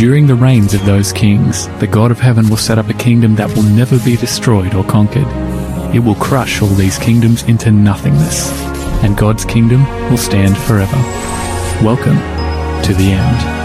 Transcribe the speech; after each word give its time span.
During 0.00 0.26
the 0.26 0.34
reigns 0.34 0.72
of 0.72 0.82
those 0.86 1.12
kings, 1.12 1.68
the 1.78 1.86
God 1.86 2.10
of 2.10 2.18
heaven 2.18 2.48
will 2.48 2.56
set 2.56 2.78
up 2.78 2.88
a 2.88 2.94
kingdom 2.94 3.34
that 3.34 3.54
will 3.54 3.64
never 3.64 3.98
be 3.98 4.16
destroyed 4.16 4.74
or 4.74 4.82
conquered. 4.82 5.26
It 5.94 5.98
will 5.98 6.14
crush 6.14 6.62
all 6.62 6.68
these 6.68 6.96
kingdoms 6.96 7.42
into 7.42 7.70
nothingness, 7.70 8.50
and 9.04 9.14
God's 9.14 9.44
kingdom 9.44 9.84
will 10.08 10.16
stand 10.16 10.56
forever. 10.56 10.96
Welcome 11.84 12.16
to 12.84 12.94
the 12.94 13.12
end. 13.12 13.60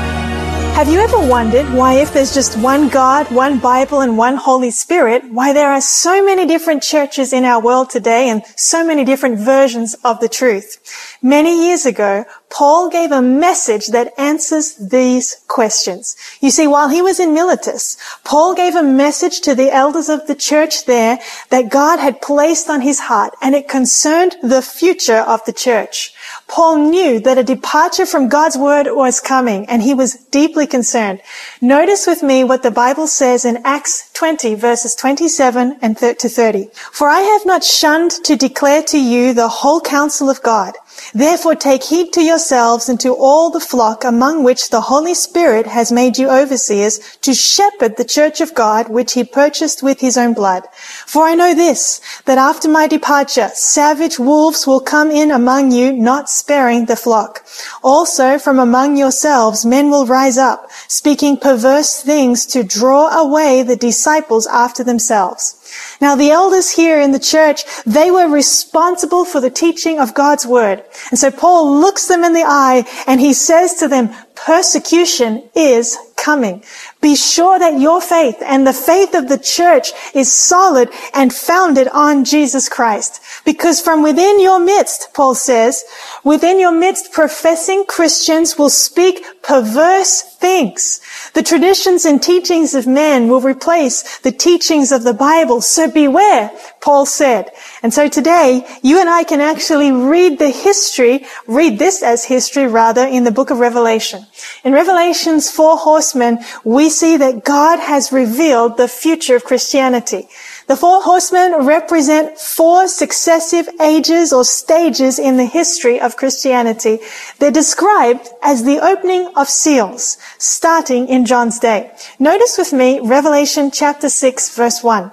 Have 0.75 0.89
you 0.89 0.99
ever 0.99 1.25
wondered 1.25 1.73
why 1.73 1.93
if 1.93 2.13
there's 2.13 2.33
just 2.33 2.57
one 2.57 2.89
God, 2.89 3.31
one 3.31 3.59
Bible, 3.59 4.01
and 4.01 4.17
one 4.17 4.35
Holy 4.35 4.71
Spirit, 4.71 5.23
why 5.31 5.53
there 5.53 5.71
are 5.71 5.79
so 5.79 6.25
many 6.25 6.45
different 6.45 6.83
churches 6.83 7.31
in 7.31 7.45
our 7.45 7.61
world 7.61 7.89
today 7.89 8.27
and 8.27 8.43
so 8.57 8.85
many 8.85 9.05
different 9.05 9.39
versions 9.39 9.93
of 10.03 10.19
the 10.19 10.27
truth? 10.27 11.17
Many 11.21 11.69
years 11.69 11.85
ago, 11.85 12.25
Paul 12.55 12.89
gave 12.89 13.11
a 13.11 13.21
message 13.21 13.87
that 13.87 14.13
answers 14.17 14.75
these 14.75 15.43
questions. 15.49 16.15
You 16.39 16.51
see, 16.51 16.67
while 16.67 16.87
he 16.87 17.01
was 17.01 17.19
in 17.19 17.33
Miletus, 17.33 17.97
Paul 18.23 18.55
gave 18.55 18.75
a 18.75 18.81
message 18.81 19.41
to 19.41 19.55
the 19.55 19.73
elders 19.73 20.07
of 20.07 20.25
the 20.27 20.35
church 20.35 20.85
there 20.85 21.19
that 21.49 21.67
God 21.67 21.99
had 21.99 22.21
placed 22.21 22.69
on 22.69 22.79
his 22.79 23.01
heart, 23.01 23.33
and 23.41 23.55
it 23.55 23.67
concerned 23.67 24.37
the 24.41 24.61
future 24.61 25.17
of 25.17 25.43
the 25.43 25.51
church. 25.51 26.13
Paul 26.47 26.77
knew 26.77 27.19
that 27.19 27.37
a 27.37 27.43
departure 27.43 28.05
from 28.05 28.29
God's 28.29 28.57
word 28.57 28.87
was 28.89 29.19
coming 29.19 29.65
and 29.67 29.81
he 29.81 29.93
was 29.93 30.13
deeply 30.13 30.65
concerned. 30.65 31.21
Notice 31.59 32.07
with 32.07 32.23
me 32.23 32.45
what 32.45 32.63
the 32.63 32.71
Bible 32.71 33.07
says 33.07 33.43
in 33.43 33.61
Acts 33.65 34.11
20 34.13 34.55
verses 34.55 34.95
27 34.95 35.79
and 35.81 35.97
to 35.97 36.29
30. 36.29 36.69
For 36.91 37.09
I 37.09 37.19
have 37.19 37.45
not 37.45 37.65
shunned 37.65 38.11
to 38.23 38.37
declare 38.37 38.83
to 38.83 38.99
you 38.99 39.33
the 39.33 39.49
whole 39.49 39.81
counsel 39.81 40.29
of 40.29 40.41
God. 40.41 40.75
Therefore 41.13 41.55
take 41.55 41.83
heed 41.83 42.11
to 42.13 42.21
yourselves 42.21 42.89
and 42.89 42.99
to 42.99 43.13
all 43.13 43.49
the 43.49 43.59
flock 43.59 44.03
among 44.03 44.43
which 44.43 44.69
the 44.69 44.81
Holy 44.81 45.13
Spirit 45.13 45.67
has 45.67 45.91
made 45.91 46.17
you 46.17 46.29
overseers 46.29 46.99
to 47.21 47.33
shepherd 47.33 47.97
the 47.97 48.03
church 48.03 48.41
of 48.41 48.53
God 48.53 48.89
which 48.89 49.13
he 49.13 49.23
purchased 49.23 49.81
with 49.81 49.99
his 49.99 50.17
own 50.17 50.33
blood. 50.33 50.63
For 51.05 51.25
I 51.25 51.35
know 51.35 51.53
this, 51.53 52.01
that 52.25 52.37
after 52.37 52.67
my 52.67 52.87
departure, 52.87 53.49
savage 53.53 54.19
wolves 54.19 54.67
will 54.67 54.81
come 54.81 55.11
in 55.11 55.31
among 55.31 55.71
you, 55.71 55.93
not 55.93 56.29
sparing 56.29 56.85
the 56.85 56.95
flock. 56.95 57.45
Also 57.83 58.37
from 58.37 58.59
among 58.59 58.97
yourselves 58.97 59.65
men 59.65 59.89
will 59.89 60.05
rise 60.05 60.37
up, 60.37 60.64
speaking 60.87 61.37
perverse 61.37 62.01
things 62.01 62.45
to 62.47 62.63
draw 62.63 63.09
away 63.21 63.63
the 63.63 63.75
disciples 63.75 64.47
after 64.47 64.83
themselves. 64.83 65.61
Now 65.99 66.15
the 66.15 66.31
elders 66.31 66.71
here 66.71 66.99
in 66.99 67.11
the 67.11 67.19
church, 67.19 67.63
they 67.85 68.11
were 68.11 68.29
responsible 68.29 69.25
for 69.25 69.41
the 69.41 69.49
teaching 69.49 69.99
of 69.99 70.13
God's 70.13 70.45
word. 70.45 70.83
And 71.09 71.19
so 71.19 71.31
Paul 71.31 71.79
looks 71.79 72.07
them 72.07 72.23
in 72.23 72.33
the 72.33 72.45
eye 72.45 72.85
and 73.07 73.19
he 73.19 73.33
says 73.33 73.75
to 73.75 73.87
them, 73.87 74.09
persecution 74.35 75.43
is 75.55 75.97
coming. 76.15 76.63
Be 77.01 77.15
sure 77.15 77.59
that 77.59 77.79
your 77.79 78.01
faith 78.01 78.37
and 78.41 78.65
the 78.65 78.73
faith 78.73 79.13
of 79.13 79.29
the 79.29 79.37
church 79.37 79.91
is 80.13 80.31
solid 80.31 80.89
and 81.13 81.33
founded 81.33 81.87
on 81.89 82.25
Jesus 82.25 82.67
Christ. 82.67 83.21
Because 83.45 83.79
from 83.79 84.01
within 84.01 84.39
your 84.39 84.59
midst, 84.59 85.13
Paul 85.13 85.35
says, 85.35 85.83
within 86.23 86.59
your 86.59 86.71
midst, 86.71 87.11
professing 87.11 87.85
Christians 87.85 88.57
will 88.57 88.69
speak 88.69 89.23
perverse 89.45 90.21
things. 90.21 91.01
The 91.33 91.43
traditions 91.43 92.05
and 92.05 92.21
teachings 92.21 92.73
of 92.73 92.87
men 92.87 93.27
will 93.27 93.41
replace 93.41 94.19
the 94.19 94.31
teachings 94.31 94.91
of 94.91 95.03
the 95.03 95.13
Bible. 95.13 95.61
So 95.61 95.89
beware, 95.89 96.51
Paul 96.81 97.05
said. 97.05 97.51
And 97.83 97.93
so 97.93 98.07
today, 98.07 98.65
you 98.81 98.99
and 98.99 99.09
I 99.09 99.23
can 99.23 99.41
actually 99.41 99.91
read 99.91 100.39
the 100.39 100.49
history, 100.49 101.25
read 101.47 101.77
this 101.77 102.01
as 102.01 102.25
history 102.25 102.67
rather, 102.67 103.05
in 103.05 103.23
the 103.23 103.31
book 103.31 103.49
of 103.49 103.59
Revelation. 103.59 104.25
In 104.63 104.73
Revelation's 104.73 105.51
four 105.51 105.77
horsemen, 105.77 106.39
we 106.63 106.89
see 106.89 107.17
that 107.17 107.43
God 107.43 107.79
has 107.79 108.11
revealed 108.11 108.77
the 108.77 108.87
future 108.87 109.35
of 109.35 109.45
Christianity. 109.45 110.27
The 110.67 110.75
four 110.75 111.03
horsemen 111.03 111.67
represent 111.67 112.39
four 112.39 112.87
successive 112.87 113.69
ages 113.79 114.33
or 114.33 114.43
stages 114.43 115.19
in 115.19 115.37
the 115.37 115.45
history 115.45 116.01
of 116.01 116.17
Christianity. 116.17 116.99
They're 117.37 117.51
described 117.51 118.29
as 118.41 118.63
the 118.63 118.79
opening 118.79 119.29
of 119.35 119.49
seals, 119.49 120.17
starting 120.37 121.07
in 121.07 121.25
John's 121.25 121.59
day. 121.59 121.91
Notice 122.19 122.57
with 122.57 122.73
me 122.73 122.99
Revelation 122.99 123.71
chapter 123.71 124.09
6 124.09 124.55
verse 124.55 124.83
1. 124.83 125.11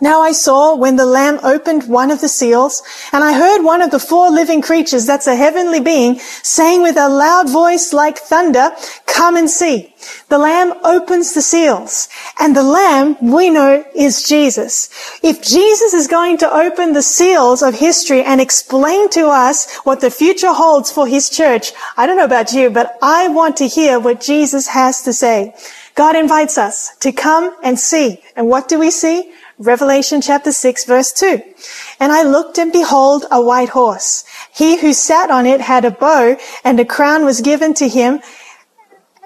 Now 0.00 0.20
I 0.22 0.32
saw 0.32 0.76
when 0.76 0.96
the 0.96 1.06
Lamb 1.06 1.40
opened 1.42 1.88
one 1.88 2.10
of 2.10 2.20
the 2.20 2.28
seals, 2.28 2.82
and 3.12 3.24
I 3.24 3.32
heard 3.32 3.62
one 3.64 3.82
of 3.82 3.90
the 3.90 3.98
four 3.98 4.30
living 4.30 4.62
creatures, 4.62 5.06
that's 5.06 5.26
a 5.26 5.34
heavenly 5.34 5.80
being, 5.80 6.18
saying 6.42 6.82
with 6.82 6.96
a 6.96 7.08
loud 7.08 7.50
voice 7.50 7.92
like 7.92 8.18
thunder, 8.18 8.70
come 9.06 9.36
and 9.36 9.50
see. 9.50 9.92
The 10.28 10.38
Lamb 10.38 10.74
opens 10.84 11.34
the 11.34 11.42
seals, 11.42 12.08
and 12.38 12.54
the 12.54 12.62
Lamb, 12.62 13.16
we 13.20 13.50
know, 13.50 13.84
is 13.94 14.22
Jesus. 14.22 14.88
If 15.22 15.42
Jesus 15.42 15.92
is 15.94 16.06
going 16.06 16.38
to 16.38 16.52
open 16.52 16.92
the 16.92 17.02
seals 17.02 17.62
of 17.62 17.74
history 17.74 18.22
and 18.22 18.40
explain 18.40 19.10
to 19.10 19.26
us 19.26 19.74
what 19.78 20.00
the 20.00 20.10
future 20.10 20.52
holds 20.52 20.92
for 20.92 21.06
His 21.06 21.28
church, 21.28 21.72
I 21.96 22.06
don't 22.06 22.16
know 22.16 22.24
about 22.24 22.52
you, 22.52 22.70
but 22.70 22.96
I 23.02 23.28
want 23.28 23.56
to 23.56 23.66
hear 23.66 23.98
what 23.98 24.20
Jesus 24.20 24.68
has 24.68 25.02
to 25.02 25.12
say. 25.12 25.54
God 25.96 26.14
invites 26.14 26.58
us 26.58 26.94
to 27.00 27.10
come 27.10 27.56
and 27.64 27.76
see. 27.76 28.22
And 28.36 28.48
what 28.48 28.68
do 28.68 28.78
we 28.78 28.92
see? 28.92 29.32
Revelation 29.58 30.20
chapter 30.20 30.52
6 30.52 30.84
verse 30.84 31.12
2. 31.12 31.42
And 31.98 32.12
I 32.12 32.22
looked 32.22 32.58
and 32.58 32.72
behold 32.72 33.24
a 33.30 33.42
white 33.42 33.70
horse. 33.70 34.24
He 34.54 34.78
who 34.78 34.92
sat 34.92 35.30
on 35.30 35.46
it 35.46 35.60
had 35.60 35.84
a 35.84 35.90
bow 35.90 36.36
and 36.62 36.78
a 36.78 36.84
crown 36.84 37.24
was 37.24 37.40
given 37.40 37.74
to 37.74 37.88
him 37.88 38.20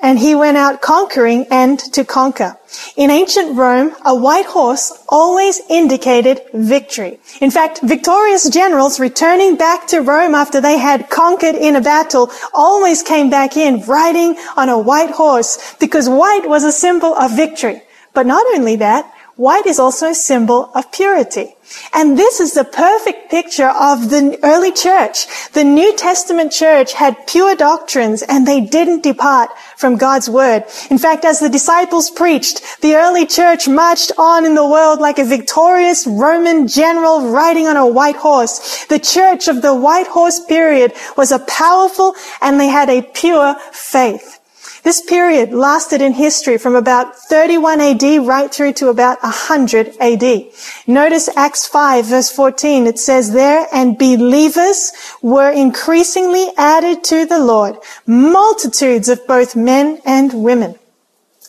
and 0.00 0.18
he 0.18 0.34
went 0.34 0.56
out 0.56 0.80
conquering 0.80 1.46
and 1.50 1.78
to 1.78 2.04
conquer. 2.04 2.56
In 2.96 3.10
ancient 3.10 3.56
Rome, 3.56 3.94
a 4.04 4.14
white 4.14 4.46
horse 4.46 5.04
always 5.08 5.60
indicated 5.68 6.40
victory. 6.52 7.20
In 7.40 7.50
fact, 7.50 7.80
victorious 7.82 8.48
generals 8.48 8.98
returning 8.98 9.56
back 9.56 9.86
to 9.88 10.00
Rome 10.00 10.34
after 10.34 10.60
they 10.60 10.78
had 10.78 11.10
conquered 11.10 11.54
in 11.54 11.76
a 11.76 11.80
battle 11.80 12.30
always 12.52 13.02
came 13.02 13.30
back 13.30 13.56
in 13.56 13.82
riding 13.82 14.36
on 14.56 14.70
a 14.70 14.78
white 14.78 15.10
horse 15.10 15.76
because 15.78 16.08
white 16.08 16.48
was 16.48 16.64
a 16.64 16.72
symbol 16.72 17.14
of 17.14 17.36
victory. 17.36 17.82
But 18.14 18.26
not 18.26 18.44
only 18.54 18.76
that, 18.76 19.10
White 19.42 19.66
is 19.66 19.80
also 19.80 20.10
a 20.10 20.14
symbol 20.14 20.70
of 20.72 20.92
purity. 20.92 21.56
And 21.92 22.16
this 22.16 22.38
is 22.38 22.54
the 22.54 22.62
perfect 22.62 23.28
picture 23.28 23.70
of 23.70 24.08
the 24.08 24.38
early 24.44 24.70
church. 24.70 25.26
The 25.50 25.64
New 25.64 25.96
Testament 25.96 26.52
church 26.52 26.92
had 26.92 27.26
pure 27.26 27.56
doctrines 27.56 28.22
and 28.22 28.46
they 28.46 28.60
didn't 28.60 29.02
depart 29.02 29.50
from 29.76 29.96
God's 29.96 30.30
word. 30.30 30.62
In 30.90 30.98
fact, 30.98 31.24
as 31.24 31.40
the 31.40 31.48
disciples 31.48 32.08
preached, 32.08 32.62
the 32.82 32.94
early 32.94 33.26
church 33.26 33.66
marched 33.66 34.12
on 34.16 34.46
in 34.46 34.54
the 34.54 34.68
world 34.76 35.00
like 35.00 35.18
a 35.18 35.24
victorious 35.24 36.06
Roman 36.06 36.68
general 36.68 37.32
riding 37.32 37.66
on 37.66 37.76
a 37.76 37.84
white 37.84 38.14
horse. 38.14 38.84
The 38.84 39.00
church 39.00 39.48
of 39.48 39.60
the 39.60 39.74
white 39.74 40.06
horse 40.06 40.38
period 40.38 40.92
was 41.16 41.32
a 41.32 41.40
powerful 41.40 42.14
and 42.40 42.60
they 42.60 42.68
had 42.68 42.88
a 42.88 43.02
pure 43.02 43.56
faith. 43.72 44.38
This 44.82 45.00
period 45.00 45.52
lasted 45.52 46.02
in 46.02 46.14
history 46.14 46.58
from 46.58 46.74
about 46.74 47.16
31 47.16 47.80
AD 47.80 48.26
right 48.26 48.52
through 48.52 48.72
to 48.74 48.88
about 48.88 49.22
100 49.22 49.96
AD. 50.00 50.44
Notice 50.88 51.28
Acts 51.36 51.68
5 51.68 52.06
verse 52.06 52.32
14. 52.32 52.88
It 52.88 52.98
says 52.98 53.32
there, 53.32 53.68
and 53.72 53.96
believers 53.96 54.90
were 55.22 55.52
increasingly 55.52 56.48
added 56.56 57.04
to 57.04 57.24
the 57.26 57.38
Lord, 57.38 57.76
multitudes 58.06 59.08
of 59.08 59.24
both 59.28 59.54
men 59.54 60.00
and 60.04 60.42
women. 60.42 60.74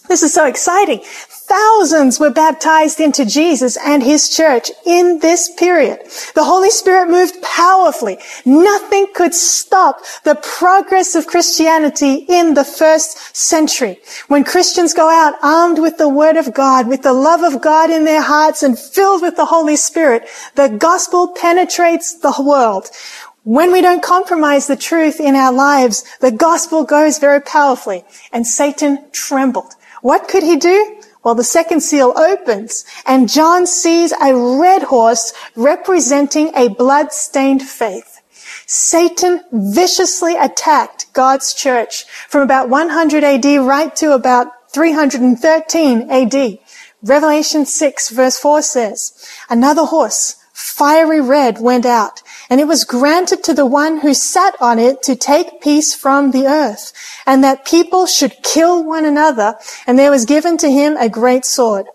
This 0.07 0.21
is 0.21 0.33
so 0.33 0.45
exciting. 0.45 1.01
Thousands 1.45 2.21
were 2.21 2.29
baptized 2.29 3.01
into 3.01 3.25
Jesus 3.25 3.75
and 3.75 4.01
his 4.01 4.33
church 4.33 4.71
in 4.85 5.19
this 5.19 5.51
period. 5.51 5.99
The 6.35 6.45
Holy 6.45 6.69
Spirit 6.69 7.09
moved 7.09 7.41
powerfully. 7.41 8.17
Nothing 8.45 9.07
could 9.13 9.33
stop 9.33 9.99
the 10.23 10.35
progress 10.35 11.15
of 11.15 11.27
Christianity 11.27 12.25
in 12.29 12.53
the 12.53 12.63
first 12.63 13.35
century. 13.35 13.99
When 14.29 14.45
Christians 14.45 14.93
go 14.93 15.09
out 15.09 15.35
armed 15.43 15.79
with 15.79 15.97
the 15.97 16.07
Word 16.07 16.37
of 16.37 16.53
God, 16.53 16.87
with 16.87 17.01
the 17.01 17.11
love 17.11 17.43
of 17.43 17.61
God 17.61 17.89
in 17.89 18.05
their 18.05 18.21
hearts 18.21 18.63
and 18.63 18.79
filled 18.79 19.21
with 19.21 19.35
the 19.35 19.47
Holy 19.47 19.75
Spirit, 19.75 20.29
the 20.55 20.69
gospel 20.69 21.27
penetrates 21.27 22.17
the 22.19 22.35
world. 22.39 22.89
When 23.43 23.73
we 23.73 23.81
don't 23.81 24.01
compromise 24.01 24.67
the 24.67 24.77
truth 24.77 25.19
in 25.19 25.35
our 25.35 25.51
lives, 25.51 26.05
the 26.21 26.31
gospel 26.31 26.85
goes 26.85 27.17
very 27.17 27.41
powerfully 27.41 28.05
and 28.31 28.47
Satan 28.47 29.11
trembled. 29.11 29.73
What 30.01 30.29
could 30.29 30.43
he 30.43 30.55
do? 30.55 31.02
Well, 31.23 31.35
the 31.35 31.43
second 31.43 31.81
seal 31.81 32.13
opens 32.17 32.85
and 33.05 33.29
John 33.29 33.65
sees 33.65 34.11
a 34.11 34.35
red 34.35 34.83
horse 34.83 35.33
representing 35.55 36.51
a 36.55 36.67
blood-stained 36.67 37.63
faith. 37.63 38.21
Satan 38.65 39.41
viciously 39.51 40.35
attacked 40.35 41.11
God's 41.13 41.53
church 41.53 42.05
from 42.27 42.41
about 42.41 42.69
100 42.69 43.23
AD 43.23 43.45
right 43.65 43.95
to 43.95 44.13
about 44.13 44.71
313 44.73 46.11
AD. 46.11 46.59
Revelation 47.01 47.65
6 47.65 48.09
verse 48.09 48.37
4 48.37 48.61
says, 48.61 49.27
another 49.49 49.85
horse 49.85 50.42
fiery 50.77 51.21
red 51.21 51.59
went 51.59 51.85
out, 51.85 52.23
and 52.49 52.59
it 52.59 52.67
was 52.67 52.83
granted 52.83 53.43
to 53.43 53.53
the 53.53 53.65
one 53.65 53.99
who 53.99 54.13
sat 54.13 54.55
on 54.59 54.79
it 54.79 55.03
to 55.03 55.15
take 55.15 55.61
peace 55.61 55.93
from 55.93 56.31
the 56.31 56.47
earth, 56.47 56.91
and 57.27 57.43
that 57.43 57.63
people 57.63 58.07
should 58.07 58.41
kill 58.41 58.83
one 58.83 59.05
another, 59.05 59.55
and 59.85 59.99
there 59.99 60.09
was 60.09 60.25
given 60.25 60.57
to 60.57 60.71
him 60.71 60.97
a 60.97 61.07
great 61.07 61.45
sword. 61.45 61.85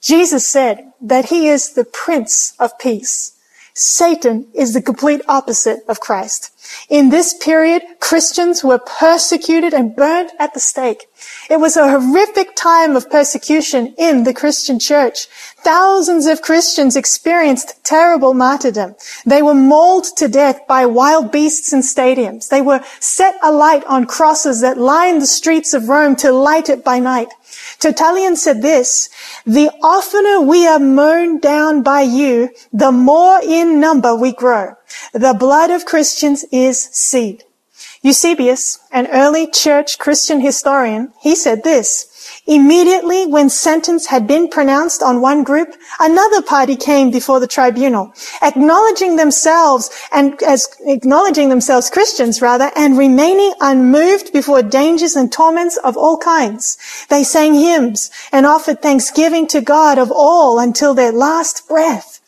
Jesus 0.00 0.46
said 0.46 0.92
that 1.00 1.26
he 1.26 1.48
is 1.48 1.72
the 1.72 1.84
Prince 1.84 2.54
of 2.60 2.78
Peace. 2.78 3.32
Satan 3.74 4.46
is 4.54 4.74
the 4.74 4.82
complete 4.82 5.22
opposite 5.26 5.80
of 5.88 5.98
Christ. 5.98 6.53
In 6.88 7.10
this 7.10 7.34
period, 7.34 7.82
Christians 8.00 8.62
were 8.62 8.78
persecuted 8.78 9.72
and 9.72 9.96
burned 9.96 10.30
at 10.38 10.54
the 10.54 10.60
stake. 10.60 11.06
It 11.48 11.58
was 11.58 11.76
a 11.76 11.88
horrific 11.88 12.54
time 12.56 12.96
of 12.96 13.10
persecution 13.10 13.94
in 13.96 14.24
the 14.24 14.34
Christian 14.34 14.78
church. 14.78 15.26
Thousands 15.62 16.26
of 16.26 16.42
Christians 16.42 16.96
experienced 16.96 17.82
terrible 17.84 18.34
martyrdom. 18.34 18.96
They 19.24 19.42
were 19.42 19.54
mauled 19.54 20.04
to 20.16 20.28
death 20.28 20.60
by 20.68 20.84
wild 20.86 21.32
beasts 21.32 21.72
in 21.72 21.80
stadiums. 21.80 22.48
They 22.48 22.60
were 22.60 22.84
set 23.00 23.36
alight 23.42 23.84
on 23.84 24.06
crosses 24.06 24.60
that 24.60 24.76
lined 24.78 25.22
the 25.22 25.26
streets 25.26 25.72
of 25.72 25.88
Rome 25.88 26.16
to 26.16 26.32
light 26.32 26.68
it 26.68 26.84
by 26.84 26.98
night. 26.98 27.28
Tertullian 27.78 28.36
said 28.36 28.62
this, 28.62 29.08
the 29.44 29.70
oftener 29.82 30.40
we 30.40 30.66
are 30.66 30.78
mown 30.78 31.38
down 31.38 31.82
by 31.82 32.02
you, 32.02 32.50
the 32.72 32.92
more 32.92 33.40
in 33.42 33.80
number 33.80 34.14
we 34.14 34.32
grow. 34.32 34.74
The 35.12 35.34
blood 35.34 35.70
of 35.70 35.84
Christians 35.84 36.44
is 36.50 36.82
seed. 36.82 37.44
Eusebius, 38.02 38.80
an 38.92 39.06
early 39.08 39.46
church 39.46 39.98
Christian 39.98 40.40
historian, 40.40 41.12
he 41.20 41.34
said 41.34 41.64
this, 41.64 42.13
Immediately 42.46 43.26
when 43.26 43.48
sentence 43.48 44.06
had 44.06 44.26
been 44.26 44.48
pronounced 44.48 45.02
on 45.02 45.22
one 45.22 45.44
group, 45.44 45.74
another 45.98 46.42
party 46.42 46.76
came 46.76 47.10
before 47.10 47.40
the 47.40 47.46
tribunal, 47.46 48.12
acknowledging 48.42 49.16
themselves 49.16 49.88
and 50.12 50.42
as 50.42 50.68
acknowledging 50.80 51.48
themselves 51.48 51.88
Christians 51.88 52.42
rather, 52.42 52.70
and 52.76 52.98
remaining 52.98 53.54
unmoved 53.62 54.30
before 54.34 54.62
dangers 54.62 55.16
and 55.16 55.32
torments 55.32 55.78
of 55.78 55.96
all 55.96 56.18
kinds. 56.18 56.76
They 57.08 57.24
sang 57.24 57.54
hymns 57.54 58.10
and 58.30 58.44
offered 58.44 58.82
thanksgiving 58.82 59.46
to 59.46 59.62
God 59.62 59.98
of 59.98 60.12
all 60.12 60.58
until 60.58 60.92
their 60.92 61.12
last 61.12 61.66
breath. 61.66 62.20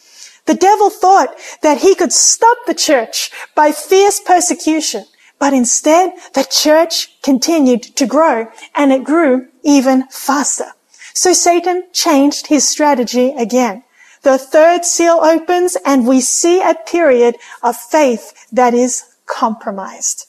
The 0.47 0.55
devil 0.55 0.89
thought 0.89 1.37
that 1.61 1.83
he 1.83 1.95
could 1.95 2.13
stop 2.13 2.57
the 2.67 2.75
church 2.75 3.31
by 3.55 3.71
fierce 3.71 4.19
persecution. 4.21 5.05
But 5.39 5.53
instead, 5.53 6.13
the 6.35 6.45
church 6.45 7.21
continued 7.23 7.83
to 7.97 8.07
grow 8.07 8.49
and 8.75 8.93
it 8.93 9.05
grew 9.05 9.49
even 9.63 10.07
faster. 10.09 10.73
So 11.13 11.33
Satan 11.33 11.85
changed 11.93 12.47
his 12.49 12.69
strategy 12.69 13.31
again. 13.37 13.85
The 14.23 14.39
third 14.39 14.85
seal 14.85 15.21
opens 15.23 15.77
and 15.85 16.07
we 16.07 16.21
see 16.21 16.61
a 16.61 16.75
period 16.75 17.37
of 17.63 17.77
faith 17.77 18.47
that 18.53 18.75
is 18.75 19.05
compromised. 19.27 20.27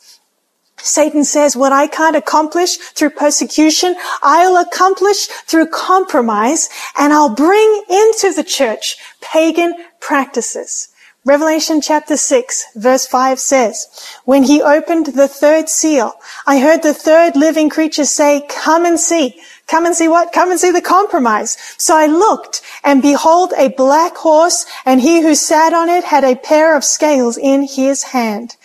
Satan 0.77 1.23
says, 1.23 1.55
what 1.55 1.71
I 1.71 1.87
can't 1.87 2.15
accomplish 2.15 2.77
through 2.77 3.09
persecution, 3.11 3.95
I'll 4.21 4.57
accomplish 4.57 5.25
through 5.25 5.67
compromise 5.67 6.69
and 6.95 7.11
I'll 7.11 7.33
bring 7.33 7.83
into 7.89 8.33
the 8.33 8.43
church 8.43 8.97
pagan 9.21 9.75
practices. 9.99 10.89
Revelation 11.25 11.81
chapter 11.81 12.15
6 12.15 12.65
verse 12.75 13.05
5 13.05 13.39
says, 13.39 13.87
When 14.23 14.43
he 14.43 14.61
opened 14.61 15.07
the 15.07 15.27
third 15.27 15.67
seal, 15.67 16.13
I 16.45 16.59
heard 16.59 16.83
the 16.83 16.93
third 16.93 17.35
living 17.35 17.69
creature 17.69 18.05
say, 18.05 18.45
come 18.47 18.85
and 18.85 18.99
see. 18.99 19.41
Come 19.67 19.85
and 19.85 19.93
see 19.93 20.07
what? 20.07 20.31
Come 20.31 20.51
and 20.51 20.59
see 20.59 20.71
the 20.71 20.81
compromise. 20.81 21.57
So 21.77 21.97
I 21.97 22.05
looked 22.05 22.61
and 22.83 23.01
behold 23.01 23.53
a 23.57 23.67
black 23.67 24.15
horse 24.15 24.65
and 24.85 25.01
he 25.01 25.21
who 25.21 25.35
sat 25.35 25.73
on 25.73 25.89
it 25.89 26.05
had 26.05 26.23
a 26.23 26.37
pair 26.37 26.77
of 26.77 26.85
scales 26.85 27.37
in 27.37 27.63
his 27.63 28.03
hand. 28.03 28.55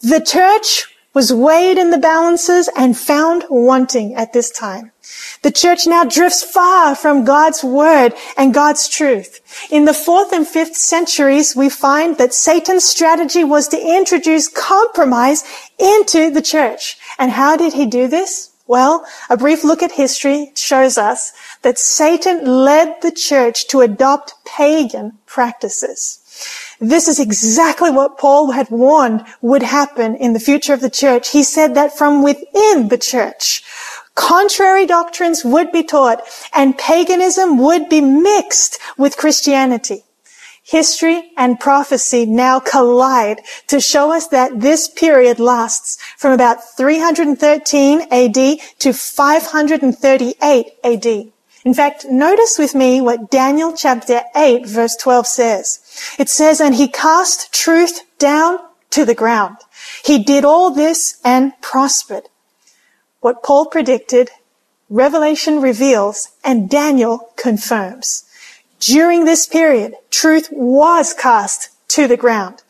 The 0.00 0.20
church 0.20 0.86
was 1.14 1.32
weighed 1.32 1.78
in 1.78 1.90
the 1.90 1.98
balances 1.98 2.68
and 2.76 2.98
found 2.98 3.44
wanting 3.48 4.16
at 4.16 4.32
this 4.32 4.50
time. 4.50 4.90
The 5.44 5.52
church 5.52 5.86
now 5.86 6.04
drifts 6.04 6.42
far 6.42 6.96
from 6.96 7.26
God's 7.26 7.62
word 7.62 8.14
and 8.38 8.54
God's 8.54 8.88
truth. 8.88 9.42
In 9.70 9.84
the 9.84 9.92
fourth 9.92 10.32
and 10.32 10.48
fifth 10.48 10.74
centuries, 10.74 11.54
we 11.54 11.68
find 11.68 12.16
that 12.16 12.32
Satan's 12.32 12.84
strategy 12.84 13.44
was 13.44 13.68
to 13.68 13.78
introduce 13.78 14.48
compromise 14.48 15.44
into 15.78 16.30
the 16.30 16.40
church. 16.40 16.96
And 17.18 17.30
how 17.30 17.58
did 17.58 17.74
he 17.74 17.84
do 17.84 18.08
this? 18.08 18.52
Well, 18.66 19.04
a 19.28 19.36
brief 19.36 19.64
look 19.64 19.82
at 19.82 19.92
history 19.92 20.52
shows 20.56 20.96
us 20.96 21.34
that 21.60 21.78
Satan 21.78 22.46
led 22.46 23.02
the 23.02 23.12
church 23.12 23.68
to 23.68 23.82
adopt 23.82 24.32
pagan 24.46 25.18
practices. 25.26 26.20
This 26.80 27.06
is 27.06 27.20
exactly 27.20 27.90
what 27.90 28.16
Paul 28.16 28.52
had 28.52 28.70
warned 28.70 29.26
would 29.42 29.62
happen 29.62 30.16
in 30.16 30.32
the 30.32 30.40
future 30.40 30.72
of 30.72 30.80
the 30.80 30.88
church. 30.88 31.32
He 31.32 31.42
said 31.42 31.74
that 31.74 31.96
from 31.96 32.22
within 32.22 32.88
the 32.88 32.98
church, 32.98 33.62
contrary 34.14 34.86
doctrines 34.86 35.44
would 35.44 35.72
be 35.72 35.82
taught 35.82 36.22
and 36.54 36.78
paganism 36.78 37.58
would 37.58 37.88
be 37.88 38.00
mixed 38.00 38.78
with 38.96 39.16
Christianity. 39.16 40.04
History 40.62 41.30
and 41.36 41.60
prophecy 41.60 42.24
now 42.24 42.58
collide 42.58 43.42
to 43.66 43.80
show 43.80 44.10
us 44.10 44.28
that 44.28 44.60
this 44.60 44.88
period 44.88 45.38
lasts 45.38 45.98
from 46.16 46.32
about 46.32 46.76
313 46.76 48.00
AD 48.10 48.58
to 48.78 48.92
538 48.94 50.66
AD. 50.82 51.06
In 51.64 51.74
fact, 51.74 52.06
notice 52.06 52.58
with 52.58 52.74
me 52.74 53.02
what 53.02 53.30
Daniel 53.30 53.74
chapter 53.74 54.22
8 54.34 54.66
verse 54.66 54.96
12 54.96 55.26
says. 55.26 55.80
It 56.18 56.30
says, 56.30 56.60
and 56.60 56.74
he 56.74 56.88
cast 56.88 57.52
truth 57.52 58.00
down 58.18 58.58
to 58.90 59.04
the 59.04 59.14
ground. 59.14 59.56
He 60.02 60.22
did 60.22 60.44
all 60.44 60.70
this 60.70 61.20
and 61.24 61.52
prospered. 61.60 62.28
What 63.24 63.42
Paul 63.42 63.64
predicted, 63.64 64.28
Revelation 64.90 65.62
reveals, 65.62 66.28
and 66.44 66.68
Daniel 66.68 67.30
confirms. 67.36 68.24
During 68.80 69.24
this 69.24 69.46
period, 69.46 69.94
truth 70.10 70.50
was 70.52 71.14
cast 71.14 71.70
to 71.88 72.06
the 72.06 72.18
ground. 72.18 72.62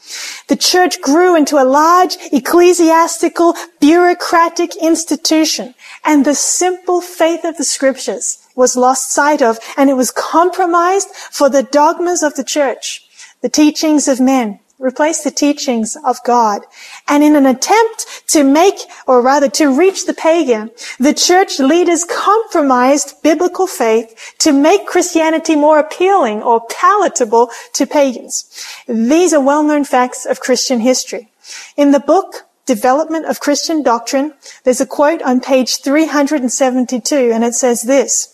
The 0.47 0.55
church 0.55 1.01
grew 1.01 1.35
into 1.35 1.61
a 1.61 1.67
large 1.67 2.17
ecclesiastical 2.33 3.56
bureaucratic 3.81 4.77
institution 4.77 5.75
and 6.05 6.25
the 6.25 6.37
simple 6.37 7.01
faith 7.01 7.43
of 7.43 7.56
the 7.56 7.65
scriptures 7.65 8.39
was 8.55 8.77
lost 8.77 9.11
sight 9.11 9.43
of 9.43 9.59
and 9.77 9.91
it 9.91 9.95
was 9.95 10.12
compromised 10.12 11.09
for 11.33 11.49
the 11.49 11.65
dogmas 11.65 12.23
of 12.23 12.37
the 12.37 12.45
church, 12.45 13.09
the 13.41 13.49
teachings 13.49 14.06
of 14.06 14.21
men, 14.21 14.61
replace 14.84 15.25
the 15.25 15.31
teachings 15.31 15.96
of 16.04 16.22
God. 16.25 16.62
And 17.08 17.25
in 17.25 17.34
an 17.34 17.46
attempt 17.46 18.28
to 18.28 18.44
make, 18.44 18.75
or 19.06 19.22
rather 19.22 19.48
to 19.50 19.76
reach 19.76 20.05
the 20.06 20.14
pagan, 20.14 20.70
the 20.98 21.14
church 21.14 21.58
leaders 21.58 22.05
compromised 22.05 23.22
biblical 23.22 23.67
faith 23.67 24.34
to 24.38 24.53
make 24.53 24.86
Christianity 24.86 25.56
more 25.56 25.79
appealing 25.79 26.43
or 26.43 26.67
palatable 26.69 27.50
to 27.72 27.86
pagans. 27.86 28.44
These 28.86 29.32
are 29.32 29.41
well-known 29.41 29.84
facts 29.84 30.26
of 30.26 30.41
Christian 30.41 30.81
history. 30.81 31.31
In 31.76 31.91
the 31.91 32.00
book 32.00 32.44
Development 32.67 33.26
of 33.26 33.41
Christian 33.41 33.82
Doctrine, 33.82 34.34
there's 34.64 34.81
a 34.81 34.86
quote 34.86 35.22
on 35.22 35.41
page 35.41 35.82
372 35.82 37.31
and 37.32 37.44
it 37.44 37.55
says 37.55 37.82
this, 37.82 38.33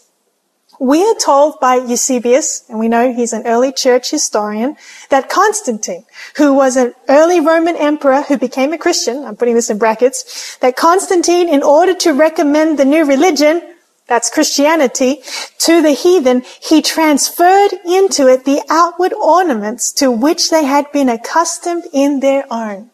we 0.81 1.05
are 1.05 1.15
told 1.15 1.61
by 1.61 1.77
Eusebius, 1.77 2.65
and 2.71 2.79
we 2.79 2.89
know 2.89 3.13
he's 3.13 3.35
an 3.35 3.47
early 3.47 3.71
church 3.71 4.11
historian, 4.11 4.77
that 5.11 5.29
Constantine, 5.29 6.07
who 6.37 6.55
was 6.55 6.77
an 6.77 6.95
early 7.07 7.39
Roman 7.39 7.77
emperor 7.77 8.23
who 8.23 8.39
became 8.39 8.73
a 8.73 8.79
Christian, 8.79 9.23
I'm 9.23 9.37
putting 9.37 9.55
this 9.55 9.69
in 9.69 9.77
brackets, 9.77 10.57
that 10.61 10.77
Constantine, 10.77 11.51
in 11.51 11.63
order 11.63 11.95
to 11.97 12.13
recommend 12.13 12.79
the 12.79 12.87
new 12.87 13.05
religion, 13.05 13.63
that's 14.07 14.31
Christianity, 14.31 15.23
to 15.59 15.83
the 15.83 15.93
heathen, 15.93 16.43
he 16.63 16.81
transferred 16.81 17.73
into 17.85 18.27
it 18.27 18.47
the 18.47 18.63
outward 18.71 19.13
ornaments 19.13 19.93
to 19.93 20.11
which 20.11 20.49
they 20.49 20.65
had 20.65 20.91
been 20.93 21.11
accustomed 21.11 21.85
in 21.93 22.21
their 22.21 22.45
own. 22.51 22.90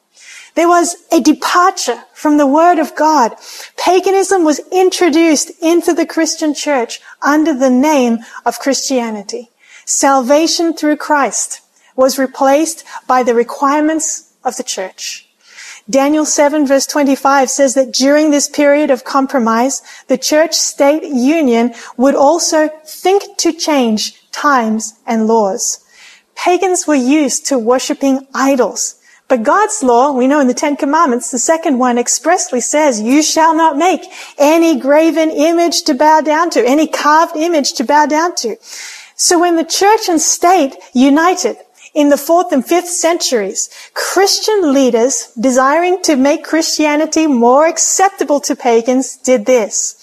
There 0.57 0.69
was 0.69 0.97
a 1.13 1.21
departure 1.21 2.03
from 2.15 2.39
the 2.39 2.47
word 2.47 2.79
of 2.79 2.97
God. 2.97 3.37
Paganism 3.77 4.43
was 4.43 4.61
introduced 4.73 5.51
into 5.63 5.93
the 5.93 6.07
Christian 6.07 6.55
church 6.55 7.01
under 7.21 7.53
the 7.53 7.71
name 7.71 8.21
of 8.47 8.59
Christianity. 8.59 9.51
Salvation 9.85 10.73
through 10.73 10.97
Christ 10.97 11.61
was 11.95 12.19
replaced 12.19 12.85
by 13.07 13.23
the 13.23 13.35
requirements 13.35 14.33
of 14.45 14.57
the 14.57 14.65
church. 14.65 15.29
Daniel 15.89 16.25
7 16.25 16.67
verse 16.67 16.87
25 16.87 17.51
says 17.51 17.75
that 17.75 17.93
during 17.93 18.31
this 18.31 18.49
period 18.49 18.91
of 18.91 19.05
compromise, 19.05 19.83
the 20.09 20.19
church 20.19 20.55
state 20.55 21.05
union 21.05 21.75
would 21.99 22.15
also 22.15 22.71
think 22.85 23.37
to 23.37 23.53
change 23.53 24.31
times 24.33 24.95
and 25.07 25.27
laws. 25.27 25.85
Pagans 26.35 26.87
were 26.87 26.95
used 26.95 27.45
to 27.47 27.59
worshiping 27.59 28.27
idols. 28.35 28.97
But 29.29 29.43
God's 29.43 29.83
law, 29.83 30.13
we 30.13 30.29
know 30.29 30.39
in 30.39 30.47
the 30.47 30.55
Ten 30.55 30.77
Commandments, 30.77 31.31
the 31.31 31.39
second 31.39 31.79
one 31.79 31.99
expressly 31.99 32.61
says, 32.61 33.01
you 33.01 33.23
shall 33.23 33.57
not 33.57 33.77
make 33.77 34.03
any 34.39 34.79
graven 34.79 35.31
image 35.31 35.83
to 35.85 35.95
bow 35.95 36.21
down 36.21 36.51
to, 36.51 36.65
any 36.65 36.87
carved 36.87 37.37
image 37.37 37.73
to 37.75 37.85
bow 37.85 38.07
down 38.07 38.37
to. 38.37 38.57
So 39.17 39.41
when 39.41 39.57
the 39.57 39.65
church 39.65 40.09
and 40.09 40.21
state 40.21 40.77
united 40.93 41.57
in 41.93 42.11
the 42.11 42.19
fourth 42.19 42.53
and 42.53 42.65
fifth 42.65 42.89
centuries, 42.89 43.71
Christian 43.95 44.73
leaders 44.73 45.33
desiring 45.41 46.03
to 46.03 46.15
make 46.15 46.45
Christianity 46.45 47.27
more 47.27 47.67
acceptable 47.67 48.39
to 48.41 48.55
pagans 48.55 49.17
did 49.17 49.47
this. 49.47 49.97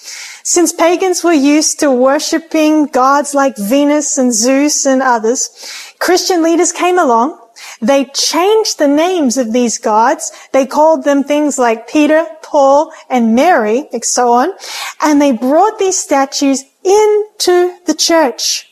Since 0.43 0.73
pagans 0.73 1.23
were 1.23 1.31
used 1.31 1.79
to 1.79 1.91
worshipping 1.91 2.87
gods 2.87 3.33
like 3.33 3.55
Venus 3.55 4.17
and 4.17 4.33
Zeus 4.33 4.85
and 4.85 5.01
others, 5.01 5.95
Christian 5.99 6.43
leaders 6.43 6.73
came 6.73 6.99
along. 6.99 7.39
They 7.83 8.05
changed 8.05 8.79
the 8.79 8.87
names 8.87 9.37
of 9.37 9.51
these 9.51 9.77
gods. 9.77 10.31
They 10.53 10.65
called 10.65 11.03
them 11.03 11.23
things 11.23 11.59
like 11.59 11.89
Peter, 11.89 12.25
Paul, 12.41 12.93
and 13.09 13.35
Mary, 13.35 13.89
and 13.91 14.05
so 14.05 14.31
on. 14.31 14.53
And 15.01 15.21
they 15.21 15.33
brought 15.33 15.79
these 15.79 15.99
statues 15.99 16.63
into 16.83 17.77
the 17.85 17.93
church. 17.93 18.69